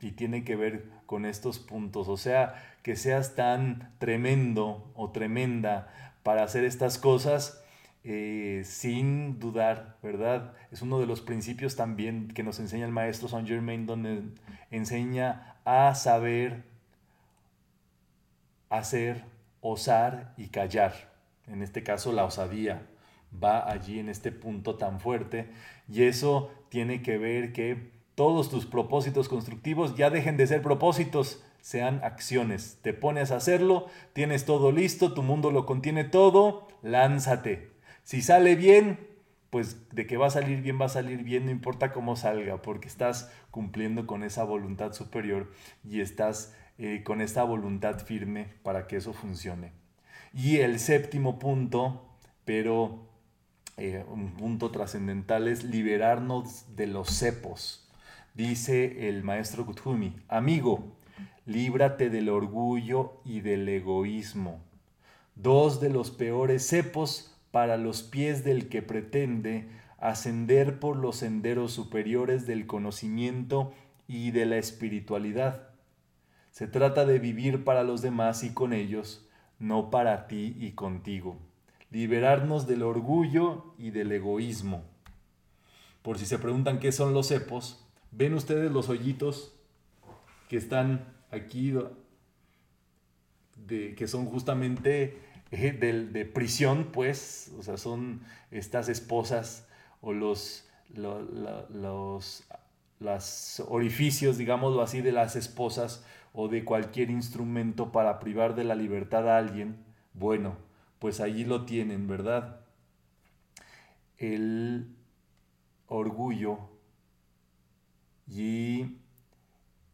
y 0.00 0.12
tiene 0.12 0.44
que 0.44 0.56
ver 0.56 0.84
con 1.06 1.26
estos 1.26 1.58
puntos. 1.58 2.08
O 2.08 2.16
sea, 2.16 2.54
que 2.82 2.96
seas 2.96 3.34
tan 3.34 3.92
tremendo 3.98 4.90
o 4.94 5.10
tremenda 5.10 5.92
para 6.22 6.42
hacer 6.42 6.64
estas 6.64 6.98
cosas 6.98 7.62
eh, 8.02 8.62
sin 8.64 9.40
dudar, 9.40 9.96
¿verdad? 10.02 10.52
Es 10.70 10.82
uno 10.82 11.00
de 11.00 11.06
los 11.06 11.22
principios 11.22 11.76
también 11.76 12.28
que 12.28 12.42
nos 12.42 12.60
enseña 12.60 12.84
el 12.84 12.92
maestro 12.92 13.28
Saint 13.28 13.48
Germain, 13.48 13.86
donde 13.86 14.22
enseña 14.70 15.56
a 15.64 15.94
saber, 15.94 16.64
hacer, 18.78 19.24
osar 19.60 20.34
y 20.36 20.48
callar. 20.48 21.12
En 21.46 21.62
este 21.62 21.82
caso, 21.82 22.12
la 22.12 22.24
osadía 22.24 22.86
va 23.42 23.70
allí 23.70 23.98
en 23.98 24.08
este 24.08 24.32
punto 24.32 24.76
tan 24.76 25.00
fuerte 25.00 25.50
y 25.88 26.04
eso 26.04 26.50
tiene 26.68 27.02
que 27.02 27.18
ver 27.18 27.52
que 27.52 27.92
todos 28.14 28.48
tus 28.48 28.66
propósitos 28.66 29.28
constructivos 29.28 29.96
ya 29.96 30.10
dejen 30.10 30.36
de 30.36 30.46
ser 30.46 30.62
propósitos 30.62 31.42
sean 31.60 32.00
acciones. 32.04 32.78
Te 32.82 32.92
pones 32.92 33.30
a 33.30 33.36
hacerlo, 33.36 33.86
tienes 34.12 34.44
todo 34.44 34.70
listo, 34.70 35.14
tu 35.14 35.22
mundo 35.22 35.50
lo 35.50 35.64
contiene 35.64 36.04
todo, 36.04 36.68
lánzate. 36.82 37.72
Si 38.02 38.20
sale 38.20 38.54
bien, 38.54 39.08
pues 39.48 39.88
de 39.90 40.06
que 40.06 40.18
va 40.18 40.26
a 40.26 40.30
salir 40.30 40.60
bien, 40.60 40.78
va 40.80 40.86
a 40.86 40.90
salir 40.90 41.22
bien, 41.22 41.46
no 41.46 41.50
importa 41.50 41.90
cómo 41.90 42.16
salga, 42.16 42.60
porque 42.60 42.86
estás 42.86 43.32
cumpliendo 43.50 44.06
con 44.06 44.24
esa 44.24 44.44
voluntad 44.44 44.92
superior 44.92 45.50
y 45.88 46.00
estás 46.00 46.54
eh, 46.78 47.02
con 47.04 47.20
esa 47.20 47.44
voluntad 47.44 47.98
firme 48.00 48.48
para 48.62 48.86
que 48.86 48.96
eso 48.96 49.12
funcione. 49.12 49.72
Y 50.32 50.58
el 50.58 50.80
séptimo 50.80 51.38
punto, 51.38 52.04
pero 52.44 53.06
eh, 53.76 54.04
un 54.08 54.34
punto 54.34 54.70
trascendental, 54.70 55.48
es 55.48 55.64
liberarnos 55.64 56.76
de 56.76 56.86
los 56.86 57.10
cepos. 57.10 57.88
Dice 58.34 59.08
el 59.08 59.22
maestro 59.22 59.64
Kuthumi, 59.64 60.16
amigo, 60.28 60.96
líbrate 61.46 62.10
del 62.10 62.28
orgullo 62.28 63.20
y 63.24 63.40
del 63.40 63.68
egoísmo, 63.68 64.60
dos 65.36 65.80
de 65.80 65.90
los 65.90 66.10
peores 66.10 66.66
cepos 66.66 67.36
para 67.50 67.76
los 67.76 68.02
pies 68.02 68.42
del 68.42 68.68
que 68.68 68.82
pretende 68.82 69.68
ascender 69.98 70.80
por 70.80 70.96
los 70.96 71.16
senderos 71.16 71.72
superiores 71.72 72.46
del 72.46 72.66
conocimiento 72.66 73.72
y 74.08 74.32
de 74.32 74.46
la 74.46 74.56
espiritualidad. 74.56 75.73
Se 76.54 76.68
trata 76.68 77.04
de 77.04 77.18
vivir 77.18 77.64
para 77.64 77.82
los 77.82 78.00
demás 78.00 78.44
y 78.44 78.54
con 78.54 78.72
ellos, 78.72 79.26
no 79.58 79.90
para 79.90 80.28
ti 80.28 80.54
y 80.60 80.70
contigo. 80.70 81.36
Liberarnos 81.90 82.68
del 82.68 82.84
orgullo 82.84 83.74
y 83.76 83.90
del 83.90 84.12
egoísmo. 84.12 84.84
Por 86.02 86.16
si 86.16 86.26
se 86.26 86.38
preguntan 86.38 86.78
qué 86.78 86.92
son 86.92 87.12
los 87.12 87.26
cepos, 87.26 87.84
ven 88.12 88.34
ustedes 88.34 88.70
los 88.70 88.88
hoyitos 88.88 89.52
que 90.48 90.56
están 90.56 91.12
aquí 91.32 91.74
de, 93.56 93.96
que 93.96 94.06
son 94.06 94.26
justamente 94.26 95.18
eh, 95.50 95.72
de, 95.72 96.24
prisión, 96.24 96.90
pues, 96.92 97.52
o 97.58 97.64
sea, 97.64 97.76
son 97.78 98.20
estas 98.52 98.88
esposas 98.88 99.66
o 100.00 100.12
los, 100.12 100.68
los, 100.94 102.44
orificios, 103.66 104.38
digámoslo 104.38 104.82
así, 104.82 105.00
de 105.00 105.10
las 105.10 105.34
esposas 105.34 106.04
o 106.34 106.48
de 106.48 106.64
cualquier 106.64 107.10
instrumento 107.10 107.92
para 107.92 108.18
privar 108.18 108.56
de 108.56 108.64
la 108.64 108.74
libertad 108.74 109.28
a 109.30 109.38
alguien, 109.38 109.76
bueno, 110.12 110.56
pues 110.98 111.20
allí 111.20 111.44
lo 111.44 111.64
tienen, 111.64 112.08
¿verdad? 112.08 112.60
El 114.18 114.88
orgullo 115.86 116.58
y 118.26 118.96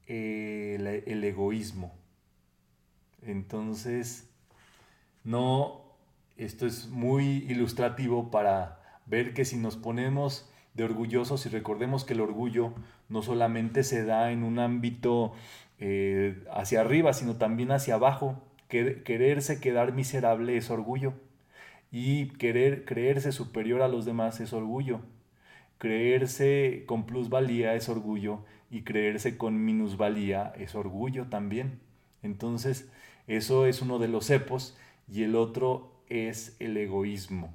el, 0.06 1.24
egoísmo. 1.24 1.94
Entonces, 3.22 4.30
no, 5.24 5.82
esto 6.38 6.66
es 6.66 6.88
muy 6.88 7.44
ilustrativo 7.50 8.30
para 8.30 8.80
ver 9.04 9.34
que 9.34 9.44
si 9.44 9.58
nos 9.58 9.76
ponemos 9.76 10.48
de 10.72 10.84
orgullosos 10.84 11.44
y 11.44 11.50
recordemos 11.50 12.04
que 12.04 12.14
el 12.14 12.20
orgullo 12.20 12.72
no 13.10 13.22
solamente 13.22 13.82
se 13.82 14.04
da 14.04 14.30
en 14.30 14.42
un 14.42 14.58
ámbito 14.58 15.34
eh, 15.80 16.44
hacia 16.52 16.82
arriba, 16.82 17.12
sino 17.12 17.36
también 17.36 17.72
hacia 17.72 17.94
abajo. 17.94 18.42
Quererse 18.68 19.60
quedar 19.60 19.92
miserable 19.92 20.56
es 20.56 20.70
orgullo. 20.70 21.14
Y 21.90 22.28
querer 22.34 22.84
creerse 22.84 23.32
superior 23.32 23.82
a 23.82 23.88
los 23.88 24.04
demás 24.04 24.38
es 24.40 24.52
orgullo. 24.52 25.00
Creerse 25.78 26.84
con 26.86 27.06
plusvalía 27.06 27.74
es 27.74 27.88
orgullo 27.88 28.44
y 28.70 28.82
creerse 28.82 29.36
con 29.36 29.64
minusvalía 29.64 30.52
es 30.56 30.74
orgullo 30.74 31.26
también. 31.26 31.80
Entonces, 32.22 32.90
eso 33.26 33.66
es 33.66 33.82
uno 33.82 33.98
de 33.98 34.08
los 34.08 34.26
cepos 34.26 34.76
y 35.08 35.24
el 35.24 35.34
otro 35.34 35.92
es 36.08 36.56
el 36.60 36.76
egoísmo, 36.76 37.54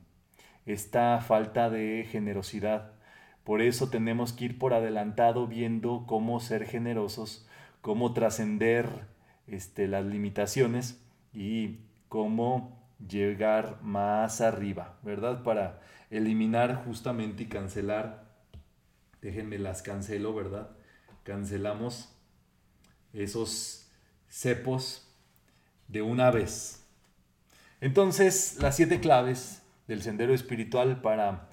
esta 0.66 1.20
falta 1.22 1.70
de 1.70 2.06
generosidad. 2.10 2.94
Por 3.44 3.62
eso 3.62 3.90
tenemos 3.90 4.34
que 4.34 4.46
ir 4.46 4.58
por 4.58 4.74
adelantado 4.74 5.48
viendo 5.48 6.06
cómo 6.08 6.40
ser 6.40 6.66
generosos, 6.66 7.48
cómo 7.86 8.14
trascender 8.14 8.90
este, 9.46 9.88
las 9.88 10.04
limitaciones 10.04 11.00
y 11.34 11.82
cómo 12.10 12.84
llegar 13.08 13.80
más 13.84 14.42
arriba, 14.42 14.98
¿verdad? 15.04 15.44
Para 15.44 15.82
eliminar 16.10 16.84
justamente 16.84 17.44
y 17.44 17.46
cancelar, 17.46 18.26
déjenme 19.22 19.60
las 19.60 19.84
cancelo, 19.84 20.34
¿verdad? 20.34 20.72
Cancelamos 21.22 22.12
esos 23.14 23.88
cepos 24.30 25.08
de 25.88 26.02
una 26.02 26.32
vez. 26.32 26.88
Entonces, 27.82 28.58
las 28.60 28.78
siete 28.78 29.00
claves 29.00 29.62
del 29.88 30.02
sendero 30.02 30.34
espiritual 30.34 31.02
para 31.02 31.50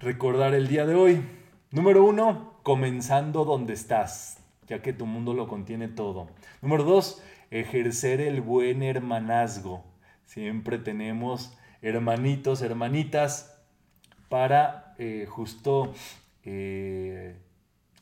recordar 0.00 0.54
el 0.54 0.68
día 0.68 0.84
de 0.84 0.96
hoy. 0.96 1.22
Número 1.70 2.04
uno, 2.04 2.60
comenzando 2.62 3.46
donde 3.46 3.72
estás, 3.72 4.42
ya 4.66 4.82
que 4.82 4.92
tu 4.92 5.06
mundo 5.06 5.34
lo 5.34 5.48
contiene 5.48 5.88
todo. 5.88 6.28
Número 6.62 6.84
dos, 6.84 7.22
ejercer 7.50 8.20
el 8.20 8.40
buen 8.40 8.82
hermanazgo. 8.82 9.84
Siempre 10.24 10.78
tenemos 10.78 11.56
hermanitos, 11.82 12.62
hermanitas, 12.62 13.56
para 14.28 14.94
eh, 14.98 15.26
justo 15.28 15.94
eh, 16.44 17.36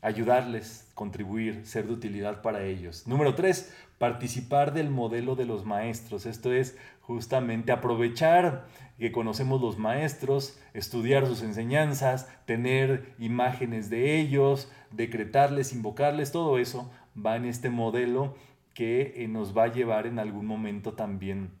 ayudarles, 0.01 0.89
contribuir, 0.93 1.65
ser 1.65 1.87
de 1.87 1.93
utilidad 1.93 2.41
para 2.41 2.63
ellos. 2.63 3.07
Número 3.07 3.35
tres, 3.35 3.73
participar 3.97 4.73
del 4.73 4.89
modelo 4.89 5.35
de 5.35 5.45
los 5.45 5.65
maestros. 5.65 6.25
Esto 6.25 6.53
es 6.53 6.77
justamente 7.01 7.71
aprovechar 7.71 8.67
que 8.97 9.11
conocemos 9.11 9.61
los 9.61 9.77
maestros, 9.77 10.59
estudiar 10.73 11.25
sus 11.27 11.41
enseñanzas, 11.41 12.29
tener 12.45 13.13
imágenes 13.19 13.89
de 13.89 14.19
ellos, 14.19 14.71
decretarles, 14.91 15.73
invocarles, 15.73 16.31
todo 16.31 16.57
eso 16.57 16.91
va 17.17 17.35
en 17.35 17.45
este 17.45 17.69
modelo 17.69 18.35
que 18.73 19.13
eh, 19.17 19.27
nos 19.27 19.57
va 19.57 19.63
a 19.65 19.73
llevar 19.73 20.07
en 20.07 20.19
algún 20.19 20.45
momento 20.45 20.93
también 20.93 21.51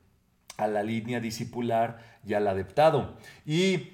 a 0.57 0.67
la 0.67 0.83
línea 0.83 1.19
discipular 1.19 1.99
y 2.25 2.33
al 2.33 2.47
adaptado. 2.47 3.17
Y 3.45 3.93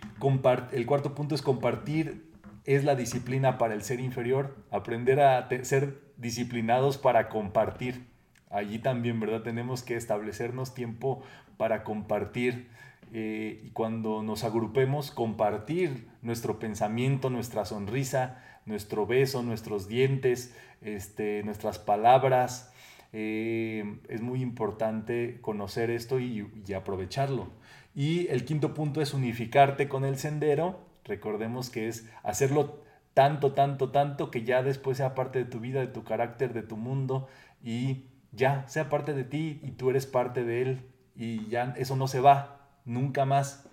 el 0.71 0.85
cuarto 0.85 1.15
punto 1.15 1.35
es 1.35 1.41
compartir, 1.41 2.30
es 2.66 2.84
la 2.84 2.95
disciplina 2.95 3.57
para 3.57 3.74
el 3.74 3.82
ser 3.82 3.99
inferior, 3.99 4.55
aprender 4.72 5.20
a 5.20 5.49
ser 5.64 5.99
disciplinados 6.18 6.97
para 6.97 7.30
compartir. 7.30 8.07
Allí 8.49 8.80
también, 8.80 9.20
¿verdad? 9.20 9.43
Tenemos 9.43 9.82
que 9.82 9.95
establecernos 9.95 10.74
tiempo 10.74 11.24
para 11.57 11.84
compartir 11.84 12.68
eh, 13.14 13.62
y 13.64 13.70
cuando 13.72 14.24
nos 14.24 14.43
agrupemos, 14.43 15.12
compartir 15.12 16.07
nuestro 16.22 16.59
pensamiento, 16.59 17.30
nuestra 17.30 17.66
sonrisa, 17.66 18.43
nuestro 18.66 19.05
beso, 19.05 19.43
nuestros 19.43 19.88
dientes, 19.88 20.55
este, 20.82 21.43
nuestras 21.43 21.80
palabras. 21.80 22.74
Eh, 23.14 23.99
es 24.07 24.22
muy 24.22 24.41
importante 24.41 25.39
conocer 25.41 25.89
esto 25.89 26.20
y, 26.20 26.47
y 26.66 26.74
aprovecharlo. 26.74 27.51
Y 27.93 28.28
el 28.28 28.45
quinto 28.45 28.74
punto 28.74 29.01
es 29.01 29.14
unificarte 29.14 29.89
con 29.89 30.05
el 30.05 30.18
sendero. 30.18 30.90
Recordemos 31.06 31.70
que 31.70 31.88
es 31.88 32.10
hacerlo 32.24 32.84
tanto, 33.14 33.54
tanto, 33.54 33.91
tanto 33.91 34.32
que 34.32 34.43
ya 34.43 34.64
después 34.64 34.97
sea 34.97 35.16
parte 35.16 35.39
de 35.39 35.45
tu 35.45 35.60
vida, 35.60 35.80
de 35.80 35.88
tu 35.88 36.04
carácter, 36.04 36.54
de 36.54 36.64
tu 36.64 36.78
mundo 36.78 37.28
y 37.64 38.06
ya 38.32 38.68
sea 38.68 38.89
parte 38.89 39.14
de 39.14 39.24
ti 39.24 39.60
y 39.64 39.72
tú 39.72 39.89
eres 39.89 40.06
parte 40.06 40.43
de 40.43 40.62
él 40.62 40.82
y 41.16 41.47
ya 41.47 41.74
eso 41.78 41.95
no 41.95 42.08
se 42.08 42.22
va, 42.22 42.68
nunca 42.86 43.26
más. 43.26 43.68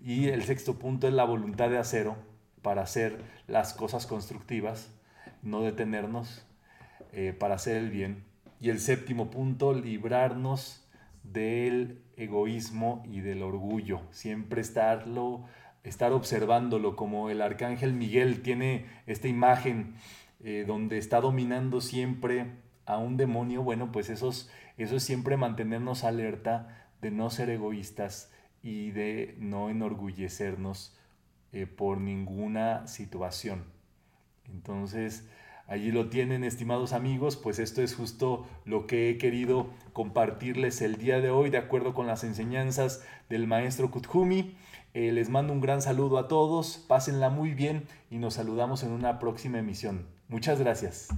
Y 0.00 0.28
el 0.28 0.44
sexto 0.44 0.78
punto 0.78 1.08
es 1.08 1.14
la 1.14 1.24
voluntad 1.24 1.70
de 1.70 1.78
acero 1.78 2.16
para 2.62 2.82
hacer 2.82 3.18
las 3.46 3.74
cosas 3.74 4.06
constructivas, 4.06 4.92
no 5.42 5.62
detenernos 5.62 6.46
eh, 7.12 7.32
para 7.32 7.54
hacer 7.54 7.76
el 7.76 7.90
bien. 7.90 8.24
Y 8.60 8.70
el 8.70 8.80
séptimo 8.80 9.30
punto, 9.30 9.74
librarnos 9.74 10.86
del 11.22 12.02
egoísmo 12.16 13.02
y 13.06 13.20
del 13.20 13.42
orgullo. 13.42 14.00
Siempre 14.10 14.60
estarlo, 14.60 15.44
estar 15.86 16.12
observándolo, 16.12 16.96
como 16.96 17.30
el 17.30 17.40
arcángel 17.40 17.92
Miguel 17.92 18.42
tiene 18.42 18.86
esta 19.06 19.28
imagen 19.28 19.94
eh, 20.44 20.64
donde 20.66 20.98
está 20.98 21.20
dominando 21.20 21.80
siempre 21.80 22.52
a 22.84 22.98
un 22.98 23.16
demonio. 23.16 23.62
Bueno, 23.62 23.92
pues 23.92 24.10
eso 24.10 24.30
es 24.76 25.02
siempre 25.02 25.36
mantenernos 25.36 26.04
alerta 26.04 26.88
de 27.00 27.10
no 27.10 27.30
ser 27.30 27.50
egoístas 27.50 28.32
y 28.62 28.90
de 28.90 29.36
no 29.38 29.70
enorgullecernos 29.70 30.98
eh, 31.52 31.66
por 31.66 32.00
ninguna 32.00 32.86
situación. 32.88 33.64
Entonces, 34.52 35.28
allí 35.66 35.92
lo 35.92 36.08
tienen, 36.08 36.44
estimados 36.44 36.92
amigos, 36.92 37.36
pues 37.36 37.58
esto 37.58 37.82
es 37.82 37.94
justo 37.94 38.46
lo 38.64 38.86
que 38.86 39.08
he 39.08 39.18
querido 39.18 39.70
compartirles 39.92 40.82
el 40.82 40.96
día 40.96 41.20
de 41.20 41.30
hoy, 41.30 41.50
de 41.50 41.58
acuerdo 41.58 41.94
con 41.94 42.06
las 42.06 42.24
enseñanzas 42.24 43.04
del 43.28 43.46
maestro 43.46 43.90
Kuthumi. 43.90 44.56
Eh, 44.96 45.12
les 45.12 45.28
mando 45.28 45.52
un 45.52 45.60
gran 45.60 45.82
saludo 45.82 46.16
a 46.16 46.26
todos, 46.26 46.82
pásenla 46.88 47.28
muy 47.28 47.52
bien 47.52 47.86
y 48.10 48.16
nos 48.16 48.32
saludamos 48.32 48.82
en 48.82 48.92
una 48.92 49.18
próxima 49.18 49.58
emisión. 49.58 50.06
Muchas 50.30 50.58
gracias. 50.58 51.08